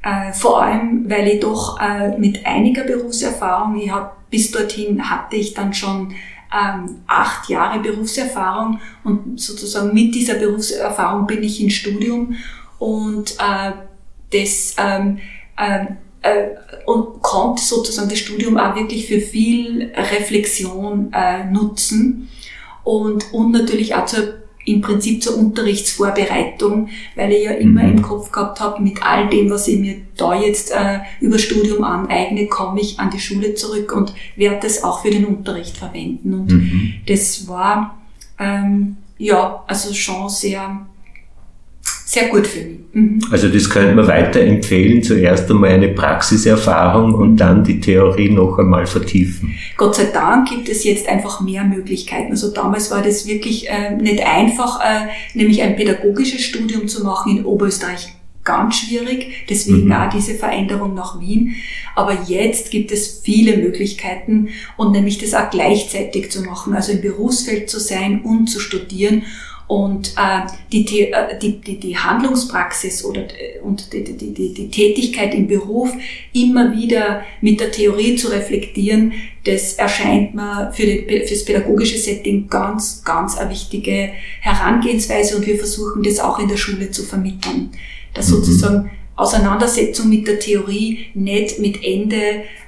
[0.01, 5.35] äh, vor allem, weil ich doch äh, mit einiger Berufserfahrung, ich hab, bis dorthin hatte
[5.35, 6.13] ich dann schon
[6.51, 12.35] ähm, acht Jahre Berufserfahrung und sozusagen mit dieser Berufserfahrung bin ich ins Studium
[12.79, 13.71] und äh,
[14.31, 15.19] das ähm,
[15.57, 15.85] äh,
[16.21, 16.49] äh,
[16.85, 22.29] und konnte sozusagen das Studium auch wirklich für viel Reflexion äh, nutzen
[22.83, 24.39] und, und natürlich auch zur
[24.71, 27.97] im Prinzip zur Unterrichtsvorbereitung, weil ich ja immer mhm.
[27.97, 31.83] im Kopf gehabt habe, mit all dem, was ich mir da jetzt äh, über Studium
[31.83, 36.33] aneigne, komme ich an die Schule zurück und werde das auch für den Unterricht verwenden.
[36.33, 36.93] Und mhm.
[37.07, 37.97] das war
[38.37, 40.85] ähm, ja also schon sehr
[42.09, 42.79] sehr gut für mich.
[42.91, 43.19] Mhm.
[43.29, 48.87] Also das könnte man weiterempfehlen, zuerst einmal eine Praxiserfahrung und dann die Theorie noch einmal
[48.87, 49.53] vertiefen.
[49.77, 52.31] Gott sei Dank gibt es jetzt einfach mehr Möglichkeiten.
[52.31, 57.37] Also damals war das wirklich äh, nicht einfach, äh, nämlich ein pädagogisches Studium zu machen
[57.37, 59.91] in Oberösterreich ganz schwierig, deswegen mhm.
[59.91, 61.57] auch diese Veränderung nach Wien.
[61.93, 67.01] Aber jetzt gibt es viele Möglichkeiten und nämlich das auch gleichzeitig zu machen, also im
[67.01, 69.23] Berufsfeld zu sein und zu studieren
[69.69, 74.71] und äh, die, äh, die, die, die Handlungspraxis oder äh, und die, die, die, die
[74.71, 75.91] Tätigkeit im Beruf
[76.33, 81.99] immer wieder mit der Theorie zu reflektieren, das erscheint mir für, die, für das pädagogische
[81.99, 84.09] Setting ganz, ganz eine wichtige
[84.41, 87.69] Herangehensweise und wir versuchen das auch in der Schule zu vermitteln.
[88.15, 88.37] Dass mhm.
[88.37, 92.17] sozusagen Auseinandersetzung mit der Theorie nicht mit Ende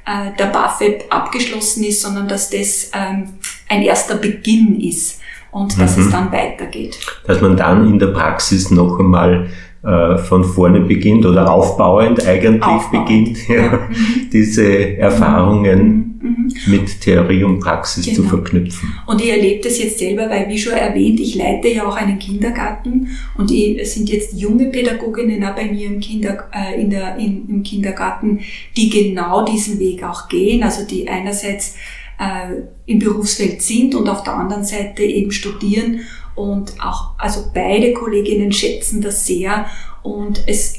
[0.05, 3.29] äh, der BAföB abgeschlossen ist, sondern dass das ähm,
[3.67, 5.20] ein erster Beginn ist
[5.51, 6.03] und dass mhm.
[6.03, 6.99] es dann weitergeht.
[7.27, 9.47] Dass man dann in der Praxis noch einmal
[9.83, 13.07] äh, von vorne beginnt oder aufbauend eigentlich aufbauend.
[13.07, 14.29] beginnt, ja, mhm.
[14.31, 16.29] diese Erfahrungen mhm.
[16.29, 16.71] mhm.
[16.71, 18.17] mit Theorie und Praxis genau.
[18.17, 18.93] zu verknüpfen.
[19.07, 22.19] Und ich erlebe das jetzt selber, weil wie schon erwähnt, ich leite ja auch einen
[22.19, 23.07] Kindergarten
[23.39, 27.49] und es sind jetzt junge Pädagoginnen auch bei mir im, Kinder, äh, in der, in,
[27.49, 28.41] im Kindergarten,
[28.77, 31.75] die genau diesen Weg auch gehen, also die einerseits
[32.21, 36.01] äh, im Berufsfeld sind und auf der anderen Seite eben studieren.
[36.35, 39.65] Und auch, also beide Kolleginnen schätzen das sehr
[40.03, 40.75] und es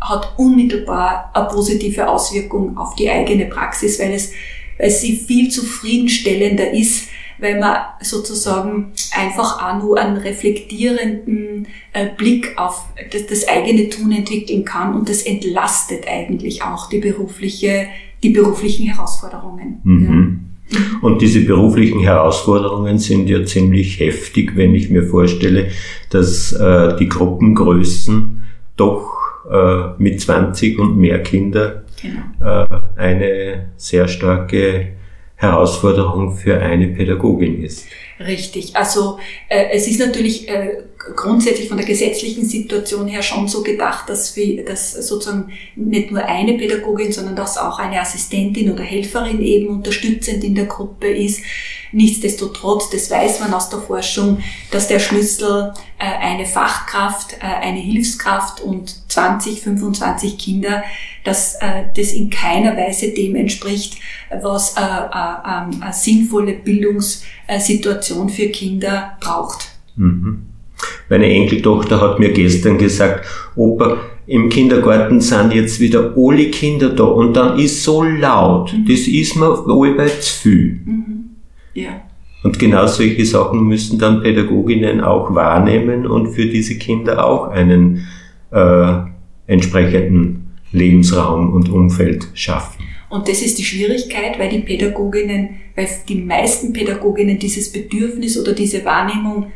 [0.00, 4.32] hat unmittelbar eine positive Auswirkung auf die eigene Praxis, weil es,
[4.78, 12.52] weil sie viel zufriedenstellender ist, weil man sozusagen einfach auch nur einen reflektierenden äh, Blick
[12.56, 17.86] auf das, das, eigene Tun entwickeln kann und das entlastet eigentlich auch die berufliche,
[18.22, 19.80] die beruflichen Herausforderungen.
[19.84, 20.04] Mhm.
[20.04, 20.51] Ja.
[21.00, 25.68] Und diese beruflichen Herausforderungen sind ja ziemlich heftig, wenn ich mir vorstelle,
[26.10, 28.42] dass äh, die Gruppengrößen
[28.76, 29.12] doch
[29.50, 32.64] äh, mit 20 und mehr Kinder genau.
[32.64, 34.88] äh, eine sehr starke
[35.36, 37.86] Herausforderung für eine Pädagogin ist.
[38.20, 38.76] Richtig.
[38.76, 40.84] Also äh, es ist natürlich äh,
[41.16, 46.24] grundsätzlich von der gesetzlichen Situation her schon so gedacht, dass wir, dass sozusagen nicht nur
[46.24, 51.42] eine Pädagogin, sondern dass auch eine Assistentin oder Helferin eben unterstützend in der Gruppe ist.
[51.90, 57.80] Nichtsdestotrotz, das weiß man aus der Forschung, dass der Schlüssel äh, eine Fachkraft, äh, eine
[57.80, 60.84] Hilfskraft und 20, 25 Kinder,
[61.24, 63.96] dass äh, das in keiner Weise dem entspricht,
[64.30, 69.68] was äh, äh, äh, eine sinnvolle Bildungssituation für Kinder braucht.
[69.96, 70.51] Mhm.
[71.08, 73.26] Meine Enkeltochter hat mir gestern gesagt,
[73.56, 78.72] Opa, im Kindergarten sind jetzt wieder alle Kinder da und dann ist so laut.
[78.72, 78.86] Mhm.
[78.86, 80.80] Das ist mir allweil zu viel.
[80.84, 81.24] Mhm.
[81.74, 82.02] Ja.
[82.42, 88.06] Und genau solche Sachen müssen dann Pädagoginnen auch wahrnehmen und für diese Kinder auch einen
[88.50, 88.94] äh,
[89.46, 92.84] entsprechenden Lebensraum und Umfeld schaffen.
[93.10, 98.54] Und das ist die Schwierigkeit, weil die Pädagoginnen, weil die meisten Pädagoginnen dieses Bedürfnis oder
[98.54, 99.48] diese Wahrnehmung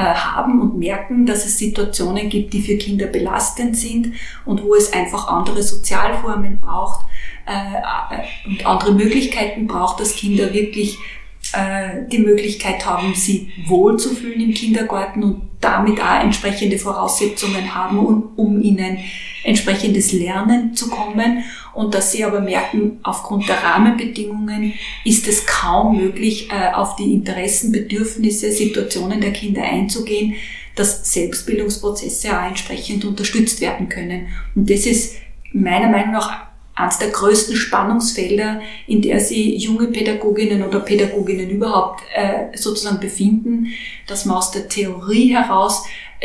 [0.00, 4.92] haben und merken, dass es Situationen gibt, die für Kinder belastend sind und wo es
[4.92, 7.04] einfach andere Sozialformen braucht
[7.46, 10.98] äh, und andere Möglichkeiten braucht, dass Kinder wirklich
[11.52, 18.30] äh, die Möglichkeit haben, sie wohlzufühlen im Kindergarten und damit auch entsprechende Voraussetzungen haben, um,
[18.36, 18.98] um ihnen
[19.44, 25.96] entsprechendes Lernen zu kommen und dass sie aber merken, aufgrund der Rahmenbedingungen ist es kaum
[25.96, 30.34] möglich, äh, auf die Interessen, Bedürfnisse, Situationen der Kinder einzugehen,
[30.74, 34.28] dass Selbstbildungsprozesse auch entsprechend unterstützt werden können.
[34.54, 35.16] Und das ist
[35.52, 42.02] meiner Meinung nach eines der größten Spannungsfelder, in der sie junge Pädagoginnen oder Pädagoginnen überhaupt
[42.14, 43.68] äh, sozusagen befinden,
[44.06, 45.84] dass man aus der Theorie heraus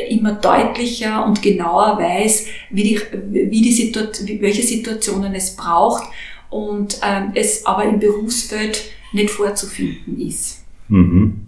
[0.09, 6.03] immer deutlicher und genauer weiß, wie die, wie die Situation, welche Situationen es braucht
[6.49, 10.63] und ähm, es aber im Berufsfeld nicht vorzufinden ist.
[10.87, 11.47] Mhm.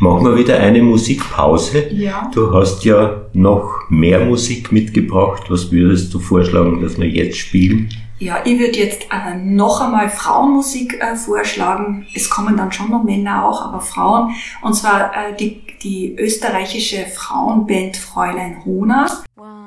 [0.00, 1.88] Machen wir wieder eine Musikpause.
[1.90, 2.30] Ja.
[2.34, 5.44] Du hast ja noch mehr Musik mitgebracht.
[5.48, 7.88] Was würdest du vorschlagen, dass wir jetzt spielen?
[8.24, 12.06] Ja, ich würde jetzt äh, noch einmal Frauenmusik äh, vorschlagen.
[12.14, 14.34] Es kommen dann schon noch Männer auch, aber Frauen.
[14.62, 19.24] Und zwar äh, die, die österreichische Frauenband Fräulein Hona.
[19.36, 19.63] some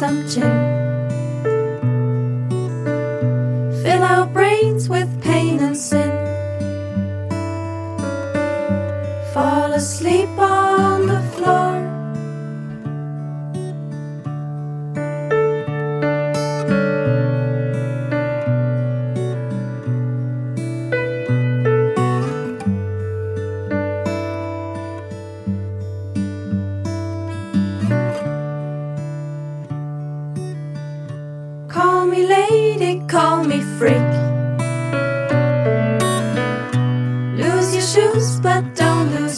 [0.00, 0.69] 曾经。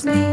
[0.06, 0.31] me.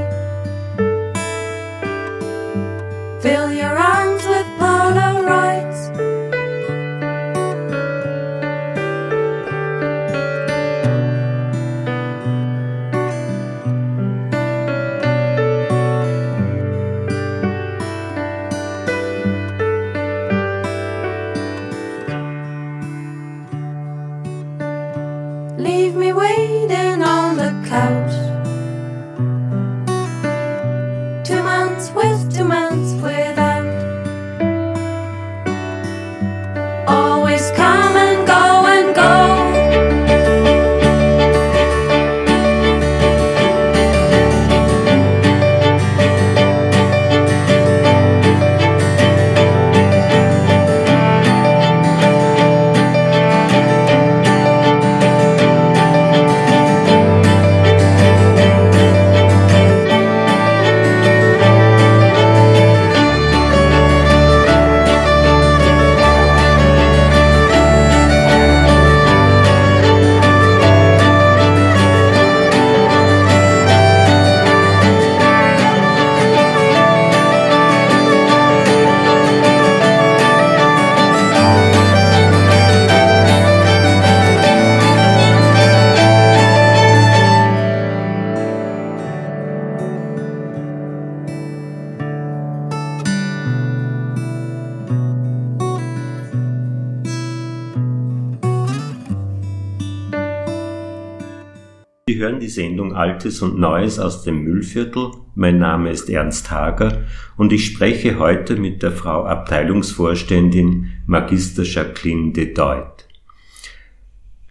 [102.40, 105.12] Die Sendung Altes und Neues aus dem Müllviertel.
[105.36, 107.04] Mein Name ist Ernst Hager
[107.38, 113.08] und ich spreche heute mit der Frau Abteilungsvorständin Magister Jacqueline de Deut.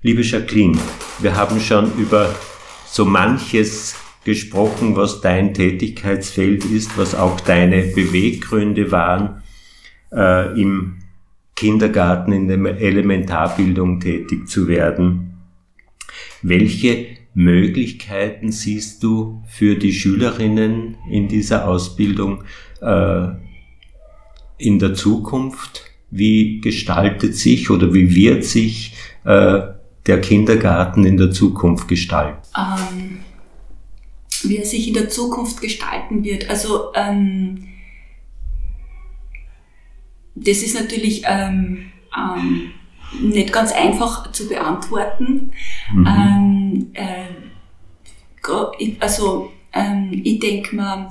[0.03, 0.79] Liebe Jacqueline,
[1.21, 2.35] wir haben schon über
[2.87, 9.43] so manches gesprochen, was dein Tätigkeitsfeld ist, was auch deine Beweggründe waren,
[10.13, 10.99] äh, im
[11.57, 15.39] Kindergarten in der Elementarbildung tätig zu werden.
[16.43, 22.43] Welche Möglichkeiten siehst du für die Schülerinnen in dieser Ausbildung
[22.81, 23.29] äh,
[24.57, 25.85] in der Zukunft?
[26.11, 29.61] Wie gestaltet sich oder wie wird sich äh,
[30.07, 32.43] der Kindergarten in der Zukunft gestalten?
[32.57, 33.21] Ähm,
[34.43, 36.51] wie er sich in der Zukunft gestalten wird.
[36.51, 37.69] Also ähm,
[40.35, 42.73] das ist natürlich ähm, ähm
[43.21, 45.53] nicht ganz einfach zu beantworten.
[45.93, 46.07] Mhm.
[46.07, 47.27] Ähm, äh,
[49.01, 51.09] also ähm, ich denke mal,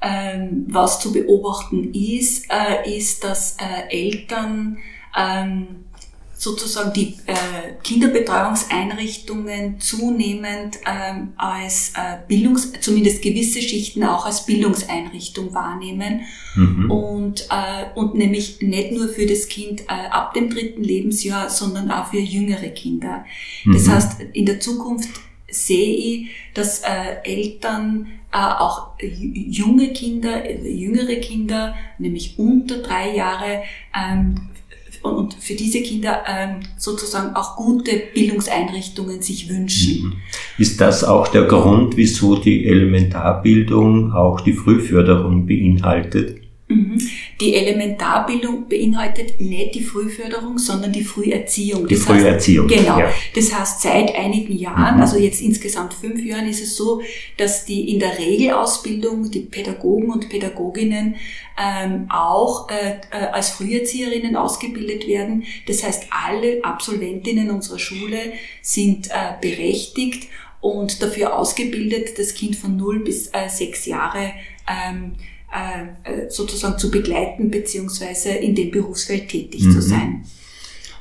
[0.00, 4.78] ähm, was zu beobachten ist, äh, ist, dass äh, Eltern
[5.16, 5.84] ähm,
[6.40, 15.52] sozusagen die äh, Kinderbetreuungseinrichtungen zunehmend ähm, als äh, Bildungs, zumindest gewisse Schichten auch als Bildungseinrichtung
[15.52, 16.22] wahrnehmen
[16.54, 16.90] mhm.
[16.90, 21.90] und, äh, und nämlich nicht nur für das Kind äh, ab dem dritten Lebensjahr, sondern
[21.90, 23.26] auch für jüngere Kinder.
[23.64, 23.74] Mhm.
[23.74, 25.10] Das heißt, in der Zukunft
[25.50, 33.14] sehe ich, dass äh, Eltern äh, auch junge Kinder, äh, jüngere Kinder, nämlich unter drei
[33.14, 33.62] Jahre,
[33.94, 34.48] ähm,
[35.02, 40.04] und für diese Kinder ähm, sozusagen auch gute Bildungseinrichtungen sich wünschen.
[40.04, 40.12] Mhm.
[40.58, 46.39] Ist das auch der Grund, wieso die Elementarbildung auch die Frühförderung beinhaltet?
[46.70, 46.98] Mhm.
[47.40, 51.88] Die Elementarbildung beinhaltet nicht die Frühförderung, sondern die Früherziehung.
[51.88, 52.70] Die das Früherziehung.
[52.70, 52.98] Heißt, genau.
[53.00, 53.12] Ja.
[53.34, 55.02] Das heißt, seit einigen Jahren, mhm.
[55.02, 57.02] also jetzt insgesamt fünf Jahren, ist es so,
[57.36, 61.16] dass die in der Regelausbildung die Pädagogen und Pädagoginnen
[61.58, 65.42] ähm, auch äh, äh, als Früherzieherinnen ausgebildet werden.
[65.66, 70.28] Das heißt, alle Absolventinnen unserer Schule sind äh, berechtigt
[70.60, 74.32] und dafür ausgebildet, das Kind von 0 bis äh, 6 Jahre
[74.68, 75.39] ähm, äh, äh,
[76.28, 79.72] sozusagen zu begleiten beziehungsweise in dem Berufsfeld tätig mhm.
[79.72, 80.24] zu sein.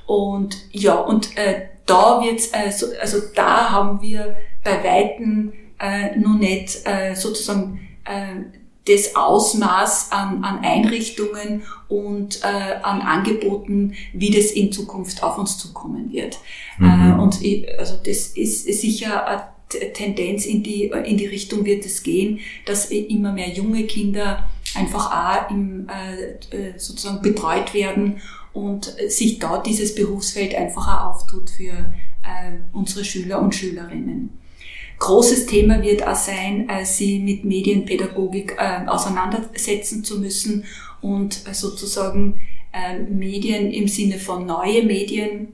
[0.09, 6.17] Und ja, und äh, da wird's, äh, so, also da haben wir bei Weitem äh,
[6.17, 8.41] noch nicht äh, sozusagen äh,
[8.87, 15.59] das Ausmaß an, an Einrichtungen und äh, an Angeboten, wie das in Zukunft auf uns
[15.59, 16.39] zukommen wird.
[16.79, 17.11] Mhm.
[17.11, 21.85] Äh, und ich, also das ist sicher ein Tendenz in die, in die Richtung wird
[21.85, 28.21] es gehen, dass immer mehr junge Kinder einfach auch im, äh, äh, sozusagen betreut werden
[28.53, 34.37] und sich dort dieses Berufsfeld einfach auch auftut für äh, unsere Schüler und Schülerinnen.
[34.99, 40.65] Großes Thema wird auch sein, äh, sie mit Medienpädagogik äh, auseinandersetzen zu müssen
[41.01, 42.41] und äh, sozusagen
[42.73, 45.53] äh, Medien im Sinne von neue Medien,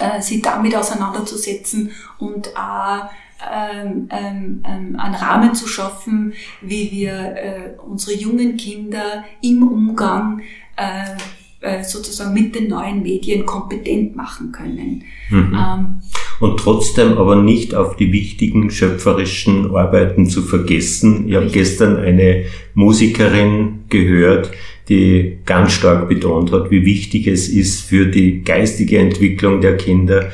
[0.00, 3.10] äh, sie damit auseinanderzusetzen und auch
[3.52, 10.42] ähm, ähm, ähm, einen Rahmen zu schaffen, wie wir äh, unsere jungen Kinder im Umgang
[10.76, 11.16] äh,
[11.62, 15.04] äh, sozusagen mit den neuen Medien kompetent machen können.
[15.28, 15.54] Mhm.
[15.54, 16.00] Ähm,
[16.40, 21.28] und trotzdem aber nicht auf die wichtigen schöpferischen Arbeiten zu vergessen.
[21.28, 24.50] Ich habe gestern eine Musikerin gehört,
[24.88, 30.30] die ganz stark betont hat, wie wichtig es ist für die geistige Entwicklung der Kinder,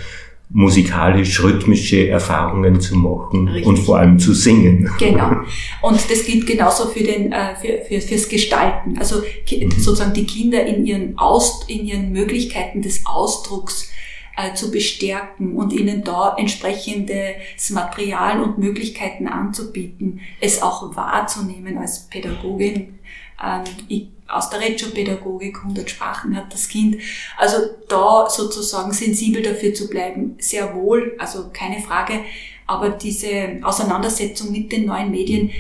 [0.50, 3.66] musikalisch-rhythmische Erfahrungen zu machen Richtig.
[3.66, 4.88] und vor allem zu singen.
[4.98, 5.30] Genau.
[5.82, 8.96] Und das gilt genauso für den, äh, für, für, fürs Gestalten.
[8.98, 9.70] Also mhm.
[9.72, 13.90] sozusagen die Kinder in ihren, Aus, in ihren Möglichkeiten des Ausdrucks
[14.36, 22.06] äh, zu bestärken und ihnen da entsprechendes Material und Möglichkeiten anzubieten, es auch wahrzunehmen als
[22.08, 22.98] Pädagogin.
[23.44, 26.96] Ähm, ich aus der Reggio-Pädagogik, 100 Sprachen hat das Kind.
[27.36, 27.56] Also
[27.88, 32.20] da sozusagen sensibel dafür zu bleiben, sehr wohl, also keine Frage.
[32.66, 35.50] Aber diese Auseinandersetzung mit den neuen Medien,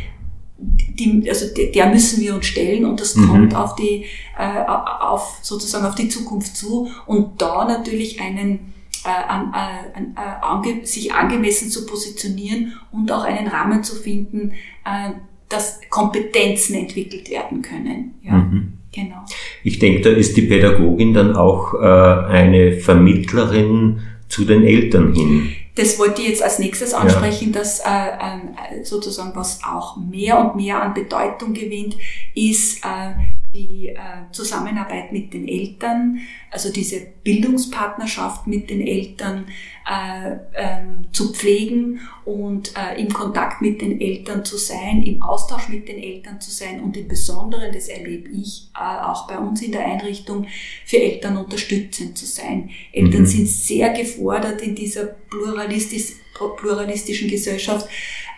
[0.58, 3.28] die, also der müssen wir uns stellen und das mhm.
[3.28, 4.06] kommt auf die,
[4.38, 8.72] äh, auf sozusagen auf die Zukunft zu und da natürlich einen
[9.04, 13.94] äh, an, äh, an, äh, ange, sich angemessen zu positionieren und auch einen Rahmen zu
[13.94, 14.52] finden,
[14.84, 15.12] äh,
[15.48, 18.14] dass Kompetenzen entwickelt werden können.
[18.22, 18.72] Ja, mhm.
[18.92, 19.24] genau.
[19.62, 25.52] Ich denke, da ist die Pädagogin dann auch äh, eine Vermittlerin zu den Eltern hin.
[25.76, 27.60] Das wollte ich jetzt als nächstes ansprechen, ja.
[27.60, 31.96] dass äh, äh, sozusagen was auch mehr und mehr an Bedeutung gewinnt,
[32.34, 33.10] ist äh,
[33.56, 33.96] die äh,
[34.32, 36.18] Zusammenarbeit mit den Eltern,
[36.50, 39.46] also diese Bildungspartnerschaft mit den Eltern
[39.88, 40.82] äh, äh,
[41.12, 45.98] zu pflegen und äh, im Kontakt mit den Eltern zu sein, im Austausch mit den
[45.98, 50.46] Eltern zu sein und im Besonderen, das erlebe ich auch bei uns in der Einrichtung,
[50.84, 52.70] für Eltern unterstützend zu sein.
[52.92, 53.26] Eltern mhm.
[53.26, 56.12] sind sehr gefordert in dieser pluralistisch,
[56.58, 57.88] pluralistischen Gesellschaft,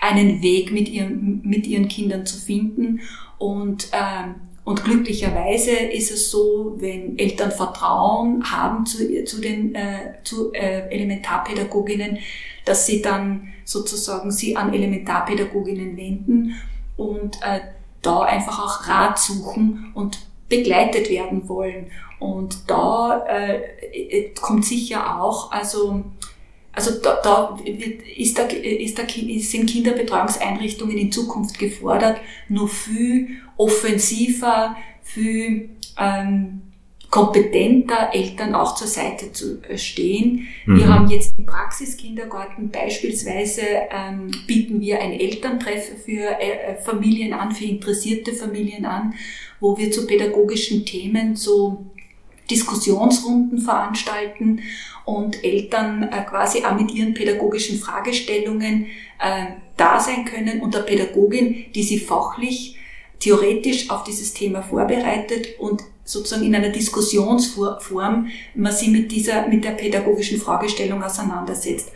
[0.01, 3.01] einen Weg mit ihren, mit ihren Kindern zu finden
[3.39, 4.35] und ähm,
[4.69, 10.91] und glücklicherweise ist es so, wenn Eltern Vertrauen haben zu, zu den äh, zu, äh,
[10.91, 12.19] Elementarpädagoginnen,
[12.67, 16.55] dass sie dann sozusagen sie an Elementarpädagoginnen wenden
[16.99, 17.61] und äh,
[18.03, 20.19] da einfach auch Rat suchen und
[20.51, 21.91] begleitet werden wollen.
[22.19, 26.05] Und da äh, kommt sicher auch, also
[26.79, 34.77] also da, da, ist da, ist da, sind Kinderbetreuungseinrichtungen in Zukunft gefordert, nur viel offensiver,
[35.03, 36.63] viel ähm,
[37.11, 40.47] kompetenter Eltern auch zur Seite zu äh, stehen.
[40.67, 40.79] Mhm.
[40.79, 47.51] Wir haben jetzt im Praxiskindergarten beispielsweise ähm, bieten wir ein Elterntreffen für äh, Familien an,
[47.51, 49.15] für interessierte Familien an,
[49.59, 51.87] wo wir zu pädagogischen Themen so
[52.51, 54.61] Diskussionsrunden veranstalten
[55.05, 58.87] und Eltern äh, quasi auch mit ihren pädagogischen Fragestellungen
[59.19, 59.47] äh,
[59.77, 62.77] da sein können und der Pädagogin, die sie fachlich,
[63.21, 69.65] theoretisch auf dieses Thema vorbereitet und sozusagen in einer Diskussionsform man sie mit dieser, mit
[69.65, 71.91] der pädagogischen Fragestellung auseinandersetzt.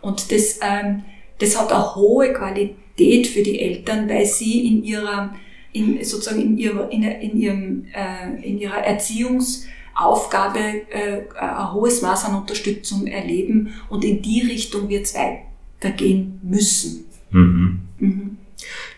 [0.00, 1.04] Und das, ähm,
[1.38, 5.34] das hat eine hohe Qualität für die Eltern, weil sie in ihrer,
[5.72, 9.64] in, sozusagen in ihrer, in, in ihrem, äh, in ihrer Erziehungs-
[9.98, 16.40] Aufgabe äh, ein hohes Maß an Unterstützung erleben und in die Richtung wird es weitergehen
[16.42, 17.04] müssen.
[17.30, 17.80] Mhm.
[17.98, 18.36] Mhm.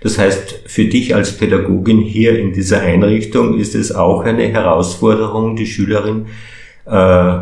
[0.01, 5.57] Das heißt, für dich als Pädagogin hier in dieser Einrichtung ist es auch eine Herausforderung,
[5.57, 6.27] die Schülerin
[6.87, 7.39] äh,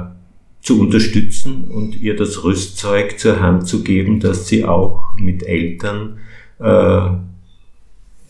[0.60, 6.18] zu unterstützen und ihr das Rüstzeug zur Hand zu geben, dass sie auch mit Eltern
[6.58, 7.00] äh,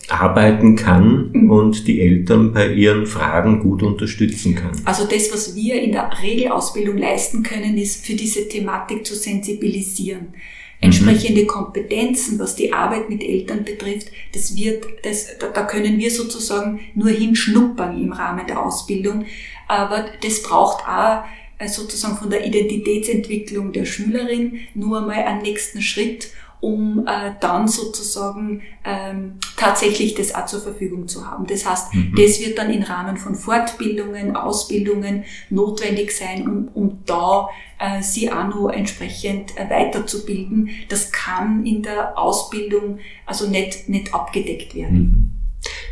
[0.09, 1.51] arbeiten kann mhm.
[1.51, 4.73] und die Eltern bei ihren Fragen gut unterstützen kann.
[4.85, 10.29] Also das, was wir in der Regelausbildung leisten können, ist für diese Thematik zu sensibilisieren.
[10.29, 10.35] Mhm.
[10.81, 16.81] Entsprechende Kompetenzen, was die Arbeit mit Eltern betrifft, das wird, das, da können wir sozusagen
[16.95, 19.27] nur hinschnuppern im Rahmen der Ausbildung.
[19.67, 21.25] Aber das braucht auch
[21.59, 26.31] äh, sozusagen von der Identitätsentwicklung der Schülerin nur einmal einen nächsten Schritt
[26.61, 31.47] um äh, dann sozusagen ähm, tatsächlich das auch zur Verfügung zu haben.
[31.47, 32.15] Das heißt, mhm.
[32.17, 37.49] das wird dann im Rahmen von Fortbildungen, Ausbildungen notwendig sein, um, um da
[37.79, 40.71] äh, sie auch noch entsprechend äh, weiterzubilden.
[40.89, 44.99] Das kann in der Ausbildung also nicht, nicht abgedeckt werden.
[44.99, 45.38] Mhm.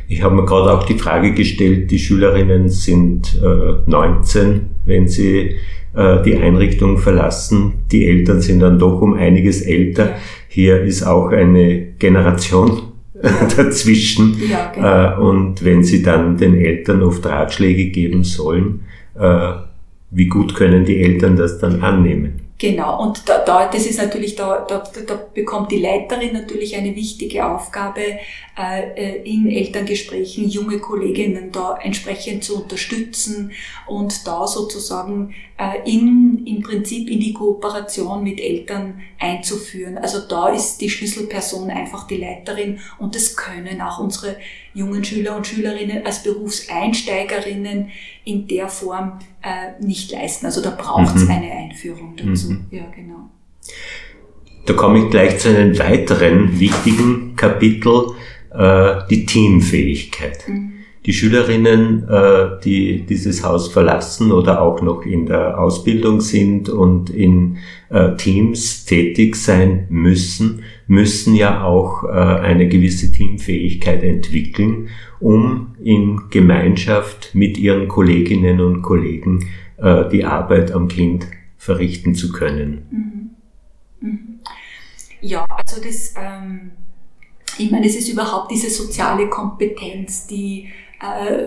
[0.09, 5.57] Ich habe mir gerade auch die Frage gestellt, die Schülerinnen sind äh, 19, wenn sie
[5.95, 7.85] äh, die Einrichtung verlassen.
[7.91, 10.14] Die Eltern sind dann doch um einiges älter.
[10.49, 12.83] Hier ist auch eine Generation
[13.57, 14.37] dazwischen.
[14.49, 14.87] Ja, genau.
[14.87, 18.83] Äh, und wenn sie dann den Eltern oft Ratschläge geben sollen,
[19.18, 19.53] äh,
[20.11, 22.45] wie gut können die Eltern das dann annehmen?
[22.59, 26.97] Genau, und da, da, das ist natürlich, da, da, da bekommt die Leiterin natürlich eine
[26.97, 28.01] wichtige Aufgabe,
[28.59, 33.53] äh, äh, in Elterngesprächen junge Kolleginnen da entsprechend zu unterstützen
[33.87, 39.99] und da sozusagen äh, in, im Prinzip in die Kooperation mit Eltern einzuführen.
[39.99, 44.37] Also da ist die Schlüsselperson einfach die Leiterin und das können auch unsere
[44.77, 47.89] jungen Schüler und Schülerinnen als Berufseinsteigerinnen
[48.24, 50.45] in der Form äh, nicht leisten.
[50.45, 51.31] Also da braucht es mhm.
[51.31, 52.51] eine Einführung dazu.
[52.51, 52.66] Mhm.
[52.70, 53.31] Ja, genau.
[54.66, 58.12] Da komme ich gleich zu einem weiteren wichtigen Kapitel,
[58.53, 60.47] äh, die Teamfähigkeit.
[60.47, 60.72] Mhm.
[61.07, 67.11] Die Schülerinnen, äh, die dieses Haus verlassen oder auch noch in der Ausbildung sind und
[67.11, 67.59] in
[67.91, 74.89] äh, Teams tätig sein müssen, müssen ja auch äh, eine gewisse Teamfähigkeit entwickeln,
[75.21, 82.33] um in Gemeinschaft mit ihren Kolleginnen und Kollegen äh, die Arbeit am Kind verrichten zu
[82.33, 83.31] können.
[84.01, 84.09] Mhm.
[84.09, 84.41] Mhm.
[85.21, 86.73] Ja, also das ähm
[87.59, 90.69] ich meine, es ist überhaupt diese soziale Kompetenz, die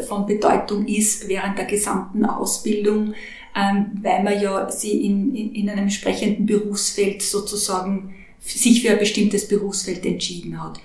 [0.08, 3.16] von Bedeutung ist während der gesamten Ausbildung,
[3.56, 9.00] ähm, weil man ja sie in, in, in einem entsprechenden Berufsfeld sozusagen sich für ein
[9.00, 10.80] bestimmtes Berufsfeld entschieden hat.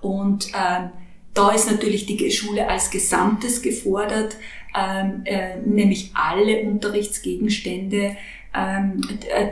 [0.00, 0.90] Und ähm,
[1.34, 4.36] da ist natürlich die Schule als Gesamtes gefordert,
[4.74, 8.16] ähm, äh, nämlich alle Unterrichtsgegenstände
[8.56, 9.02] ähm,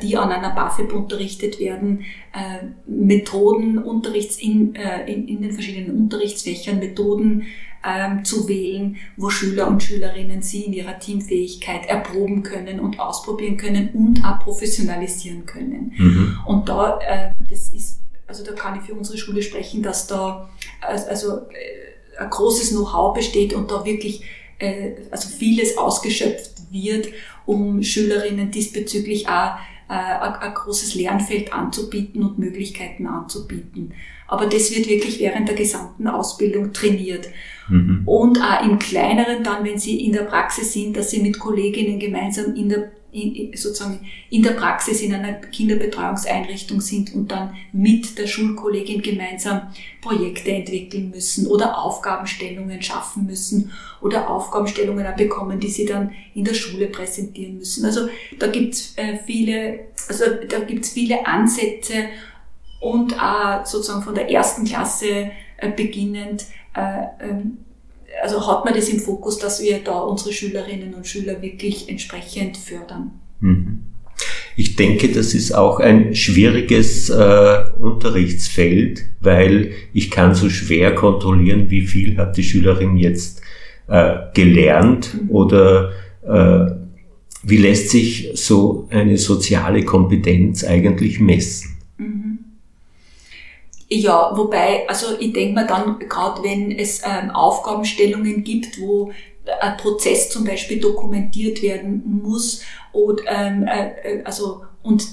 [0.03, 5.95] die an einer BAföB unterrichtet werden, äh, Methoden, Unterrichts in, äh, in, in den verschiedenen
[5.99, 7.45] Unterrichtsfächern, Methoden
[7.85, 13.57] ähm, zu wählen, wo Schüler und Schülerinnen sie in ihrer Teamfähigkeit erproben können und ausprobieren
[13.57, 15.93] können und auch professionalisieren können.
[15.97, 16.39] Mhm.
[16.47, 20.49] Und da, äh, das ist, also da kann ich für unsere Schule sprechen, dass da
[20.81, 24.23] also äh, ein großes Know-how besteht und da wirklich
[24.59, 27.09] äh, also vieles ausgeschöpft wird,
[27.47, 29.57] um Schülerinnen diesbezüglich auch
[29.89, 33.93] äh, ein großes Lernfeld anzubieten und Möglichkeiten anzubieten.
[34.27, 37.29] Aber das wird wirklich während der gesamten Ausbildung trainiert.
[37.69, 38.03] Mhm.
[38.07, 41.99] Und auch im kleineren dann, wenn sie in der Praxis sind, dass sie mit Kolleginnen
[41.99, 48.19] gemeinsam in der in, sozusagen in der Praxis in einer Kinderbetreuungseinrichtung sind und dann mit
[48.19, 49.69] der Schulkollegin gemeinsam
[50.03, 56.55] Projekte entwickeln müssen oder Aufgabenstellungen schaffen müssen oder Aufgabenstellungen bekommen, die sie dann in der
[56.55, 57.85] Schule präsentieren müssen.
[57.85, 58.09] Also
[58.39, 62.09] da gibt's äh, viele, also da gibt's viele Ansätze
[62.81, 66.47] und auch sozusagen von der ersten Klasse äh, beginnend
[68.23, 72.57] also hat man das im Fokus, dass wir da unsere Schülerinnen und Schüler wirklich entsprechend
[72.57, 73.13] fördern.
[73.41, 73.81] Mhm.
[74.57, 81.71] Ich denke, das ist auch ein schwieriges äh, Unterrichtsfeld, weil ich kann so schwer kontrollieren,
[81.71, 83.43] wie viel hat die Schülerin jetzt
[83.89, 85.31] äh, gelernt mhm.
[85.31, 86.71] oder äh,
[87.43, 91.77] wie lässt sich so eine soziale Kompetenz eigentlich messen.
[91.99, 92.24] Mhm.
[93.97, 99.13] Ja, wobei, also ich denke mir dann, gerade wenn es ähm, Aufgabenstellungen gibt, wo
[99.61, 105.07] ein Prozess zum Beispiel dokumentiert werden muss und, ähm, äh, äh, also, und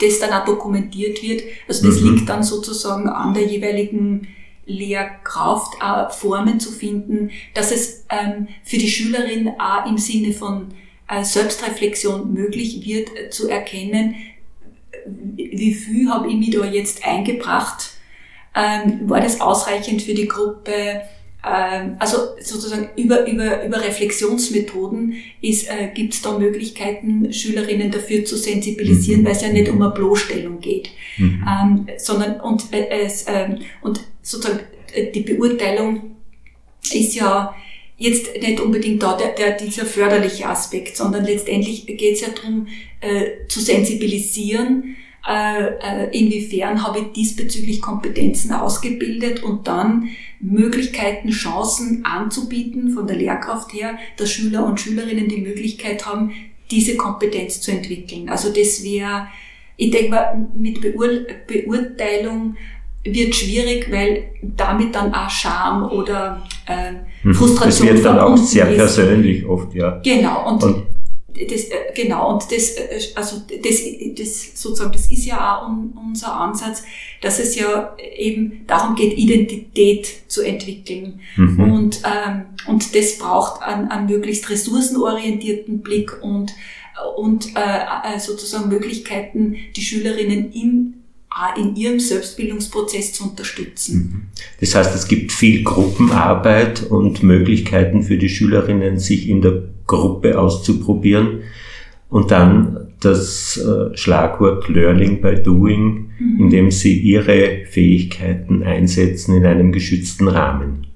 [0.00, 2.14] das dann auch dokumentiert wird, also das mhm.
[2.14, 4.28] liegt dann sozusagen an der jeweiligen
[4.64, 10.68] Lehrkraft, auch Formen zu finden, dass es ähm, für die Schülerin auch im Sinne von
[11.08, 14.14] äh, Selbstreflexion möglich wird, äh, zu erkennen,
[15.06, 17.95] wie viel habe ich mich da jetzt eingebracht
[18.56, 21.02] ähm, war das ausreichend für die Gruppe?
[21.46, 28.24] Ähm, also sozusagen über, über, über Reflexionsmethoden ist, äh, gibt es da Möglichkeiten, Schülerinnen dafür
[28.24, 29.26] zu sensibilisieren, mhm.
[29.26, 31.44] weil es ja nicht um eine Bloßstellung geht, mhm.
[31.46, 34.60] ähm, sondern und, äh, es, ähm, und sozusagen
[34.92, 36.16] äh, die Beurteilung
[36.92, 37.54] ist ja
[37.98, 42.66] jetzt nicht unbedingt da der, der, dieser förderliche Aspekt, sondern letztendlich geht es ja darum,
[43.00, 45.05] äh, zu sensibilisieren, äh, äh,
[46.12, 50.08] inwiefern habe ich diesbezüglich Kompetenzen ausgebildet und dann
[50.40, 56.32] Möglichkeiten, Chancen anzubieten von der Lehrkraft her, dass Schüler und Schülerinnen die Möglichkeit haben,
[56.70, 58.28] diese Kompetenz zu entwickeln.
[58.28, 59.28] Also das wäre,
[59.76, 62.56] ich denke mal, mit Beur Beurteilung
[63.04, 68.68] wird schwierig, weil damit dann auch Scham oder äh, Frustration Das wird dann auch sehr
[68.68, 68.76] ist.
[68.76, 70.00] persönlich oft, ja.
[70.04, 70.48] Genau.
[70.50, 70.82] Und, und
[71.44, 73.82] das, äh, genau, und das, äh, also das,
[74.16, 76.82] das sozusagen, das ist ja auch unser Ansatz,
[77.20, 81.20] dass es ja eben darum geht, Identität zu entwickeln.
[81.36, 81.72] Mhm.
[81.72, 86.52] Und, ähm, und das braucht einen, einen möglichst ressourcenorientierten Blick und,
[87.16, 90.52] und äh, sozusagen Möglichkeiten, die Schülerinnen
[91.36, 93.96] in in ihrem Selbstbildungsprozess zu unterstützen.
[93.96, 94.22] Mhm.
[94.60, 100.38] Das heißt, es gibt viel Gruppenarbeit und Möglichkeiten für die Schülerinnen, sich in der Gruppe
[100.38, 101.42] auszuprobieren.
[102.08, 106.40] Und dann das äh, Schlagwort Learning by Doing, mhm.
[106.40, 110.86] indem sie ihre Fähigkeiten einsetzen in einem geschützten Rahmen.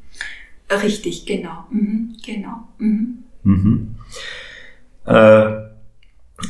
[0.83, 1.65] Richtig, genau.
[1.71, 2.17] Mhm.
[2.25, 2.69] genau.
[2.79, 3.19] Mhm.
[3.43, 3.95] Mhm.
[5.05, 5.53] Äh,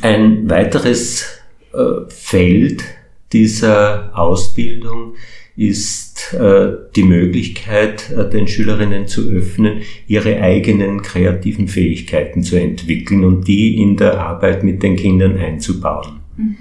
[0.03, 1.41] ein weiteres
[1.73, 2.85] äh, Feld
[3.33, 5.15] dieser Ausbildung
[5.57, 13.25] ist äh, die Möglichkeit, äh, den Schülerinnen zu öffnen, ihre eigenen kreativen Fähigkeiten zu entwickeln
[13.25, 16.21] und die in der Arbeit mit den Kindern einzubauen.
[16.37, 16.57] Mhm.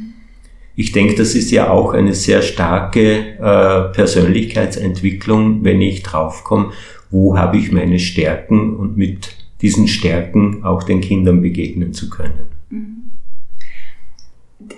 [0.76, 6.72] Ich denke, das ist ja auch eine sehr starke äh, Persönlichkeitsentwicklung, wenn ich draufkomme,
[7.10, 12.48] wo habe ich meine Stärken und mit diesen Stärken auch den Kindern begegnen zu können.
[12.70, 12.99] Mhm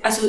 [0.01, 0.27] also,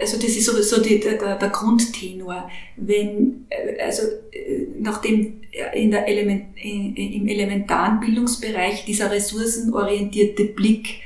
[0.00, 2.50] also das ist sowieso die, der, der Grundtenor.
[2.76, 5.42] Wenn, äh, also äh, nachdem
[5.74, 11.00] in der Element, in, im elementaren Bildungsbereich dieser ressourcenorientierte Blick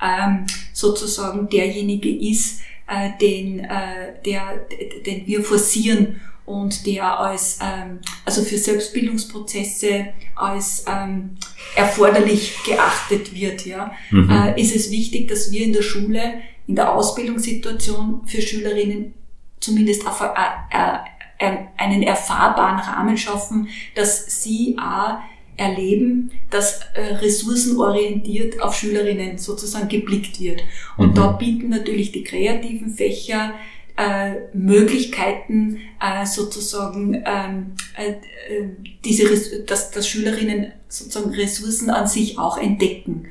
[0.00, 4.66] ähm, sozusagen derjenige ist, äh, den, äh, der,
[5.06, 11.36] den wir forcieren und der als, ähm, also für Selbstbildungsprozesse als ähm,
[11.76, 14.30] erforderlich geachtet wird, ja, mhm.
[14.30, 16.34] äh, ist es wichtig, dass wir in der Schule
[16.70, 19.12] in der Ausbildungssituation für Schülerinnen
[19.58, 20.04] zumindest
[21.76, 23.66] einen erfahrbaren Rahmen schaffen,
[23.96, 25.18] dass sie auch
[25.56, 30.62] erleben, dass äh, ressourcenorientiert auf Schülerinnen sozusagen geblickt wird.
[30.96, 31.14] Und mhm.
[31.14, 33.54] da bieten natürlich die kreativen Fächer
[33.96, 38.68] äh, Möglichkeiten äh, sozusagen ähm, äh, äh,
[39.04, 39.24] diese
[39.66, 43.26] dass, dass Schülerinnen sozusagen Ressourcen an sich auch entdecken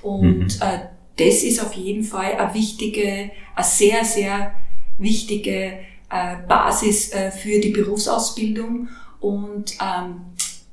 [0.00, 0.62] und mhm.
[0.62, 4.54] äh, das ist auf jeden Fall eine wichtige eine sehr sehr
[4.98, 5.78] wichtige
[6.10, 8.88] äh, Basis äh, für die Berufsausbildung.
[9.20, 10.20] Und ähm,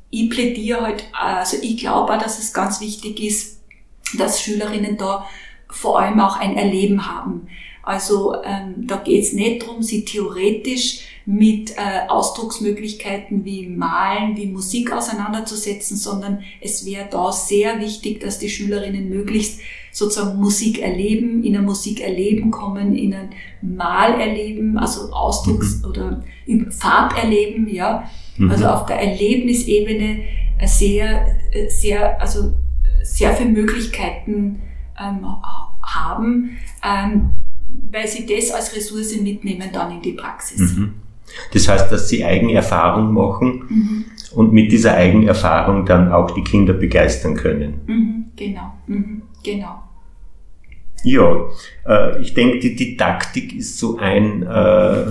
[0.09, 3.61] ich plädiere halt also ich glaube auch dass es ganz wichtig ist
[4.17, 5.27] dass Schülerinnen da
[5.69, 7.47] vor allem auch ein Erleben haben
[7.85, 14.47] also ähm, da geht es nicht darum, sie theoretisch mit äh, Ausdrucksmöglichkeiten wie Malen, wie
[14.47, 19.61] Musik auseinanderzusetzen, sondern es wäre da sehr wichtig, dass die Schülerinnen möglichst
[19.91, 23.29] sozusagen Musik erleben, in ein Musik erleben kommen, in ein
[23.61, 25.89] Mal erleben, also Ausdrucks- mhm.
[25.89, 26.23] oder
[26.69, 28.09] Farb erleben, ja.
[28.37, 28.51] Mhm.
[28.51, 30.21] Also auf der Erlebnisebene
[30.65, 31.37] sehr,
[31.69, 32.53] sehr, also
[33.03, 34.61] sehr viele Möglichkeiten
[34.99, 35.25] ähm,
[35.81, 36.57] haben.
[36.83, 37.29] Ähm,
[37.91, 40.59] weil sie das als Ressource mitnehmen dann in die Praxis.
[40.59, 40.93] Mhm.
[41.53, 44.05] Das heißt, dass sie Eigenerfahrung machen mhm.
[44.35, 47.81] und mit dieser Eigenerfahrung dann auch die Kinder begeistern können.
[47.87, 49.81] Mhm, genau, mhm, genau.
[51.03, 51.45] Ja,
[51.87, 55.05] äh, ich denke, die Didaktik ist so ein äh,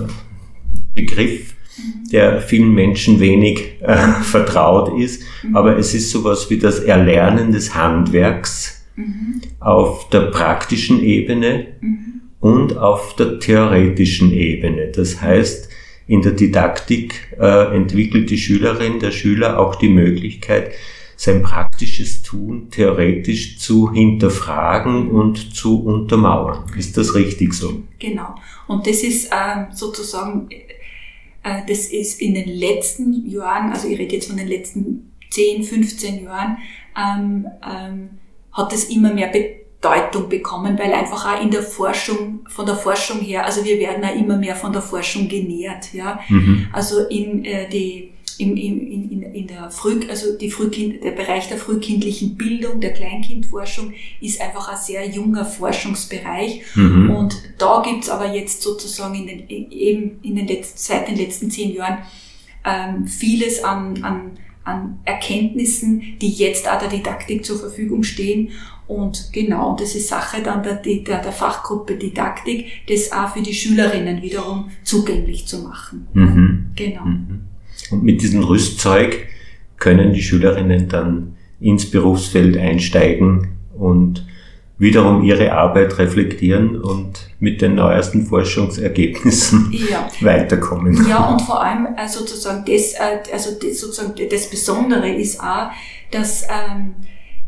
[0.93, 2.09] Begriff, mhm.
[2.11, 5.55] der vielen Menschen wenig äh, vertraut ist, mhm.
[5.55, 9.41] aber es ist sowas wie das Erlernen des Handwerks mhm.
[9.59, 11.67] auf der praktischen Ebene
[12.39, 14.91] und auf der theoretischen Ebene.
[14.91, 15.69] Das heißt,
[16.07, 20.71] in der Didaktik äh, entwickelt die Schülerin, der Schüler auch die Möglichkeit,
[21.17, 26.65] sein praktisches Tun theoretisch zu hinterfragen und zu untermauern.
[26.77, 27.81] Ist das richtig so?
[27.99, 28.35] Genau.
[28.67, 34.15] Und das ist ähm, sozusagen, äh, das ist in den letzten Jahren, also ich rede
[34.15, 36.57] jetzt von den letzten 10, 15 Jahren,
[36.97, 38.09] ähm, ähm,
[38.51, 39.64] hat es immer mehr Bedeutung
[40.29, 44.15] bekommen, weil einfach auch in der Forschung, von der Forschung her, also wir werden auch
[44.15, 46.19] immer mehr von der Forschung genährt, ja.
[46.29, 46.67] Mhm.
[46.71, 51.47] Also in äh, die in, in, in, in der Früh, also die Frühkind, der Bereich
[51.47, 56.61] der frühkindlichen Bildung, der Kleinkindforschung ist einfach ein sehr junger Forschungsbereich.
[56.75, 57.11] Mhm.
[57.11, 61.49] Und da gibt's aber jetzt sozusagen in den, eben in den letzten, seit den letzten
[61.49, 61.99] zehn Jahren
[62.65, 64.31] ähm, vieles an, an,
[64.65, 68.49] an Erkenntnissen, die jetzt auch der Didaktik zur Verfügung stehen.
[68.87, 73.53] Und genau, das ist Sache dann der, der, der Fachgruppe Didaktik, das auch für die
[73.53, 76.07] Schülerinnen wiederum zugänglich zu machen.
[76.13, 76.65] Mhm.
[76.75, 77.05] Genau.
[77.05, 77.41] Mhm.
[77.91, 79.27] Und mit diesem Rüstzeug
[79.77, 84.25] können die Schülerinnen dann ins Berufsfeld einsteigen und
[84.77, 90.09] wiederum ihre Arbeit reflektieren und mit den neuesten Forschungsergebnissen ja.
[90.21, 91.05] weiterkommen.
[91.07, 95.69] Ja, und vor allem äh, sozusagen das, äh, also das, sozusagen das Besondere ist auch,
[96.11, 96.95] dass ähm,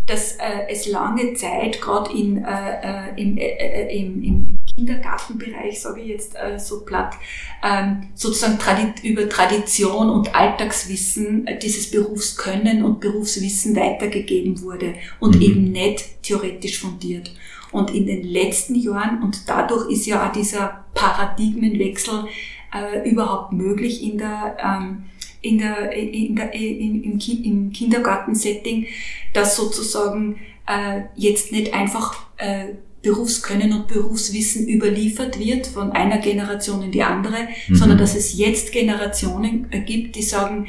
[0.07, 6.07] dass äh, es lange Zeit gerade in, äh, im, äh, im, im Kindergartenbereich, sage ich
[6.09, 7.15] jetzt äh, so platt,
[7.63, 15.38] ähm, sozusagen Tradi über Tradition und Alltagswissen äh, dieses Berufskönnen und Berufswissen weitergegeben wurde und
[15.38, 15.41] mhm.
[15.41, 17.32] eben nicht theoretisch fundiert.
[17.71, 22.25] Und in den letzten Jahren, und dadurch ist ja auch dieser Paradigmenwechsel
[22.73, 25.05] äh, überhaupt möglich in der ähm,
[25.41, 28.88] in der, in der, in, im, im Kindergartensetting,
[29.34, 32.73] dass sozusagen äh, jetzt nicht einfach äh,
[33.08, 37.76] Berufskönnen und Berufswissen überliefert wird von einer Generation in die andere, mhm.
[37.76, 40.68] sondern dass es jetzt Generationen äh, gibt, die sagen,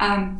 [0.00, 0.38] ähm,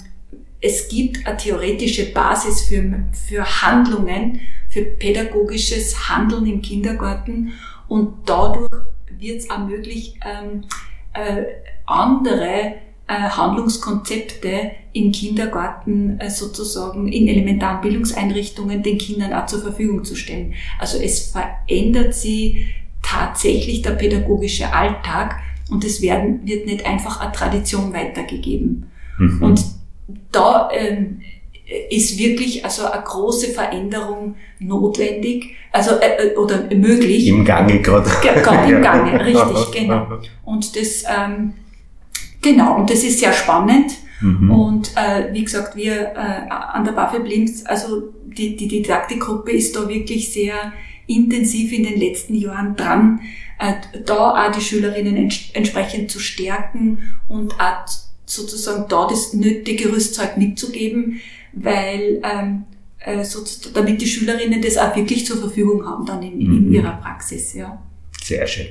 [0.63, 4.41] es gibt eine theoretische Basis für, für Handlungen,
[4.71, 7.53] für pädagogisches Handeln im Kindergarten
[7.89, 8.71] und dadurch
[9.19, 10.65] wird es auch möglich, ähm,
[11.13, 11.45] äh,
[11.85, 12.77] andere
[13.13, 20.55] Handlungskonzepte im Kindergarten äh, sozusagen in elementaren Bildungseinrichtungen den Kindern auch zur Verfügung zu stellen.
[20.79, 22.67] Also es verändert sie
[23.03, 25.37] tatsächlich der pädagogische Alltag
[25.71, 28.91] und es werden, wird nicht einfach eine Tradition weitergegeben.
[29.19, 29.43] Mhm.
[29.43, 29.65] Und
[30.33, 31.21] da ähm,
[31.91, 37.27] ist wirklich also eine große Veränderung notwendig, also äh, äh oder möglich.
[37.27, 38.09] Im Gange gerade.
[38.23, 40.07] Gerade im Gange, richtig, genau.
[40.45, 41.55] Und das ähm,
[42.45, 43.93] Genau, und das ist sehr spannend.
[44.21, 44.51] Mhm.
[44.51, 49.75] Und äh, wie gesagt, wir äh, an der Waffe Blinz, also die, die Didaktikgruppe ist
[49.75, 50.73] da wirklich sehr
[51.07, 53.21] intensiv in den letzten Jahren dran,
[53.59, 53.73] äh,
[54.05, 57.87] da auch die Schülerinnen ents entsprechend zu stärken und auch
[58.27, 61.21] sozusagen da das nötige Rüstzeug mitzugeben,
[61.53, 62.65] weil ähm,
[62.99, 63.43] äh, so,
[63.73, 66.75] damit die Schülerinnen das auch wirklich zur Verfügung haben dann in, in mhm.
[66.75, 67.55] ihrer Praxis.
[67.55, 67.83] Ja.
[68.23, 68.67] Sehr schön.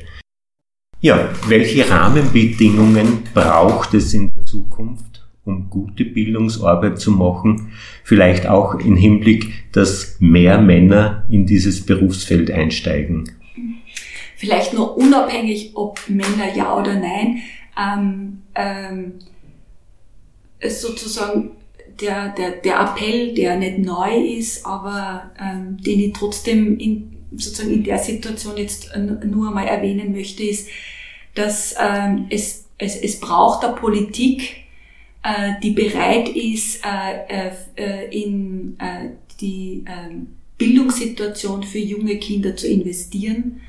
[1.03, 7.73] Ja, welche Rahmenbedingungen braucht es in der Zukunft, um gute Bildungsarbeit zu machen,
[8.05, 13.29] vielleicht auch im Hinblick, dass mehr Männer in dieses Berufsfeld einsteigen?
[14.37, 17.39] Vielleicht nur unabhängig, ob Männer ja oder nein,
[17.77, 19.15] ähm, ähm,
[20.65, 21.51] sozusagen
[21.99, 27.73] der, der, der Appell, der nicht neu ist, aber ähm, den ich trotzdem in, sozusagen
[27.73, 28.89] in der Situation jetzt
[29.25, 30.69] nur einmal erwähnen möchte, ist,
[31.35, 34.63] dass ähm, es, es, es braucht eine Politik,
[35.23, 39.09] äh, die bereit ist, äh, äh, in äh,
[39.39, 40.15] die äh,
[40.57, 43.61] Bildungssituation für junge Kinder zu investieren.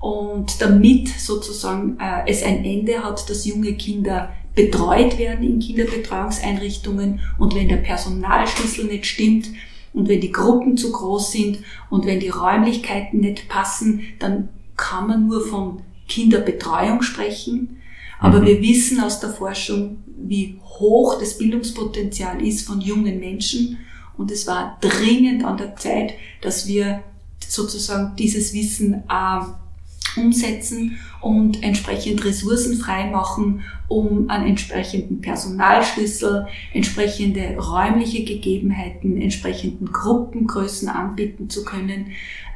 [0.00, 7.20] Und damit sozusagen äh, es ein Ende hat, dass junge Kinder betreut werden in Kinderbetreuungseinrichtungen
[7.38, 9.48] und wenn der Personalschlüssel nicht stimmt
[9.92, 11.58] und wenn die Gruppen zu groß sind
[11.88, 17.80] und wenn die Räumlichkeiten nicht passen, dann kann man nur von Kinderbetreuung sprechen.
[18.18, 18.46] Aber mhm.
[18.46, 23.78] wir wissen aus der Forschung, wie hoch das Bildungspotenzial ist von jungen Menschen
[24.20, 27.02] und es war dringend an der Zeit, dass wir
[27.48, 38.24] sozusagen dieses Wissen äh, umsetzen und entsprechend Ressourcen freimachen, um einen entsprechenden Personalschlüssel, entsprechende räumliche
[38.24, 42.08] Gegebenheiten, entsprechenden Gruppengrößen anbieten zu können,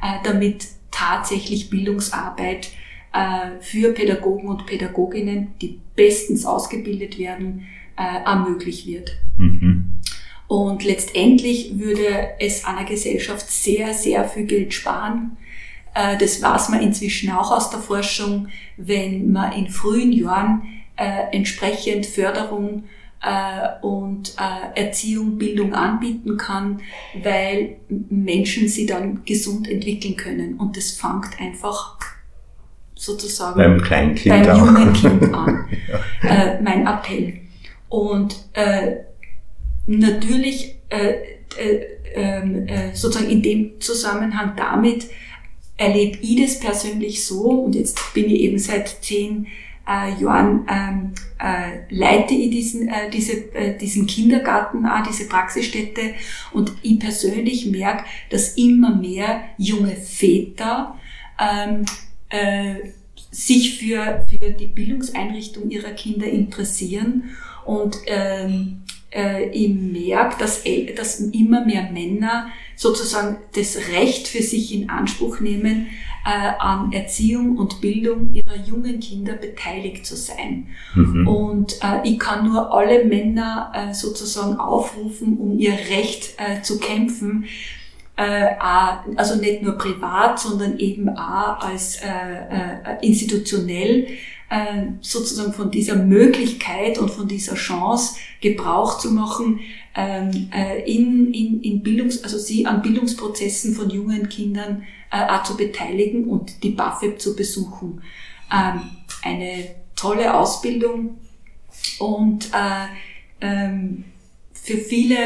[0.03, 2.69] äh, damit tatsächlich Bildungsarbeit
[3.15, 7.65] äh, für Pädagogen und Pädagoginnen, die bestens ausgebildet werden,
[7.97, 9.17] äh, ermöglicht wird.
[9.37, 9.89] Mhm.
[10.47, 15.37] Und letztendlich würde es einer Gesellschaft sehr, sehr viel Geld sparen,
[15.95, 20.61] äh, das weiß man inzwischen auch aus der Forschung, wenn man in frühen Jahren
[20.97, 22.83] äh, entsprechend Förderung
[23.23, 24.35] äh, und
[24.75, 26.81] Erziehung, Bildung anbieten kann,
[27.23, 30.57] weil Menschen sie dann gesund entwickeln können.
[30.57, 31.97] Und das fängt einfach
[33.05, 35.65] sozusagen beim Kleinkind beim jungen Kind an.
[36.23, 36.59] ja.
[36.61, 37.41] mein Appell.
[37.89, 38.35] Und
[39.85, 40.75] natürlich
[42.15, 45.07] ähm, sozusagen in dem Zusammenhang damit
[45.77, 49.47] erlebe ich das persönlich so und jetzt bin ich eben seit zehn
[49.87, 56.13] äh, Jahren ähm, äh, leite ich diesen, äh, diese, äh, diesen Kindergarten, auch diese Praxisstätte
[56.53, 60.97] und ich persönlich merke, dass immer mehr junge Väter
[61.39, 61.85] ähm,
[62.29, 62.75] äh,
[63.31, 68.81] sich für, für die Bildungseinrichtung ihrer Kinder interessieren und ähm,
[69.15, 70.63] äh, ich merke, dass,
[70.95, 75.87] dass immer mehr Männer sozusagen das Recht für sich in Anspruch nehmen,
[76.25, 80.67] äh, an Erziehung und Bildung ihrer jungen Kinder beteiligt zu sein.
[80.95, 81.27] Mhm.
[81.27, 86.79] Und äh, ich kann nur alle Männer äh, sozusagen aufrufen, um ihr Recht äh, zu
[86.79, 87.45] kämpfen.
[88.17, 88.55] Äh,
[89.17, 94.07] also nicht nur privat, sondern eben auch als äh, äh, institutionell
[94.49, 99.59] äh, sozusagen von dieser Möglichkeit und von dieser Chance Gebrauch zu machen,
[99.95, 105.43] ähm, äh, in, in, in Bildungs-, also sie an Bildungsprozessen von jungen Kindern äh, auch
[105.43, 108.01] zu beteiligen und die BAföG zu besuchen.
[108.53, 108.81] Ähm,
[109.23, 111.17] eine tolle Ausbildung
[111.99, 112.87] und äh,
[113.41, 114.05] ähm,
[114.53, 115.17] für viele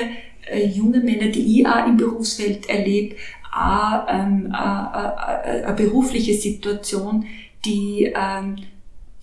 [0.52, 3.16] äh, junge Männer, die ich auch im Berufsfeld erlebe,
[3.52, 7.26] auch ähm, eine berufliche Situation,
[7.66, 8.58] die, ähm,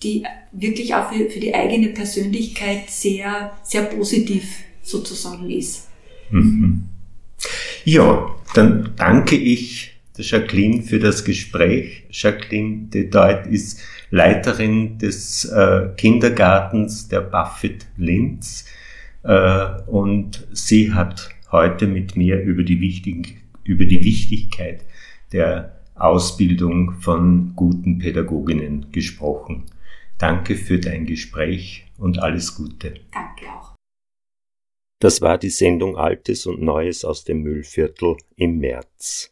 [0.03, 5.87] die wirklich auch für, für die eigene Persönlichkeit sehr, sehr positiv sozusagen ist.
[6.29, 6.83] Mhm.
[7.85, 12.03] Ja, dann danke ich der Jacqueline für das Gespräch.
[12.09, 18.65] Jacqueline de Deut ist Leiterin des äh, Kindergartens der Buffett Linz
[19.23, 23.25] und sie hat heute mit mir über die, wichtigen,
[23.63, 24.85] über die Wichtigkeit
[25.31, 29.65] der Ausbildung von guten Pädagoginnen gesprochen.
[30.17, 32.95] Danke für dein Gespräch und alles Gute.
[33.11, 33.75] Danke auch.
[34.99, 39.29] Das war die Sendung Altes und Neues aus dem Müllviertel im März.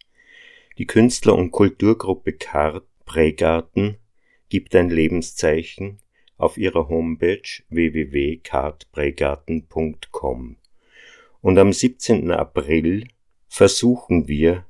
[0.77, 3.97] Die Künstler- und Kulturgruppe Kart Prägarten
[4.49, 5.99] gibt ein Lebenszeichen
[6.38, 10.57] auf ihrer Homepage www.kartprägarten.com.
[11.41, 12.31] Und am 17.
[12.31, 13.07] April
[13.47, 14.65] versuchen wir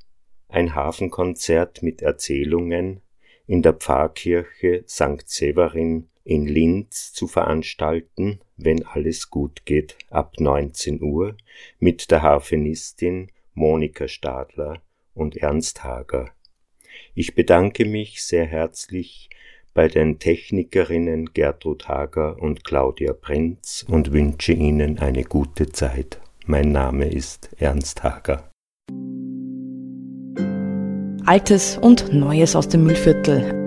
[0.49, 3.01] ein Hafenkonzert mit Erzählungen
[3.47, 5.24] in der Pfarrkirche St.
[5.26, 11.38] Severin in Linz zu veranstalten, wenn alles gut geht, ab 19 Uhr
[11.80, 14.82] mit der Harfenistin Monika Stadler
[15.13, 16.32] und Ernst Hager.
[17.13, 19.30] Ich bedanke mich sehr herzlich
[19.76, 26.19] bei den Technikerinnen Gertrud Hager und Claudia Prinz und wünsche Ihnen eine gute Zeit.
[26.47, 28.49] Mein Name ist Ernst Hager.
[31.28, 33.65] Altes und Neues aus dem Müllviertel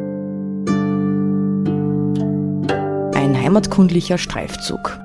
[3.48, 5.00] heimatkundlicher Streifzug.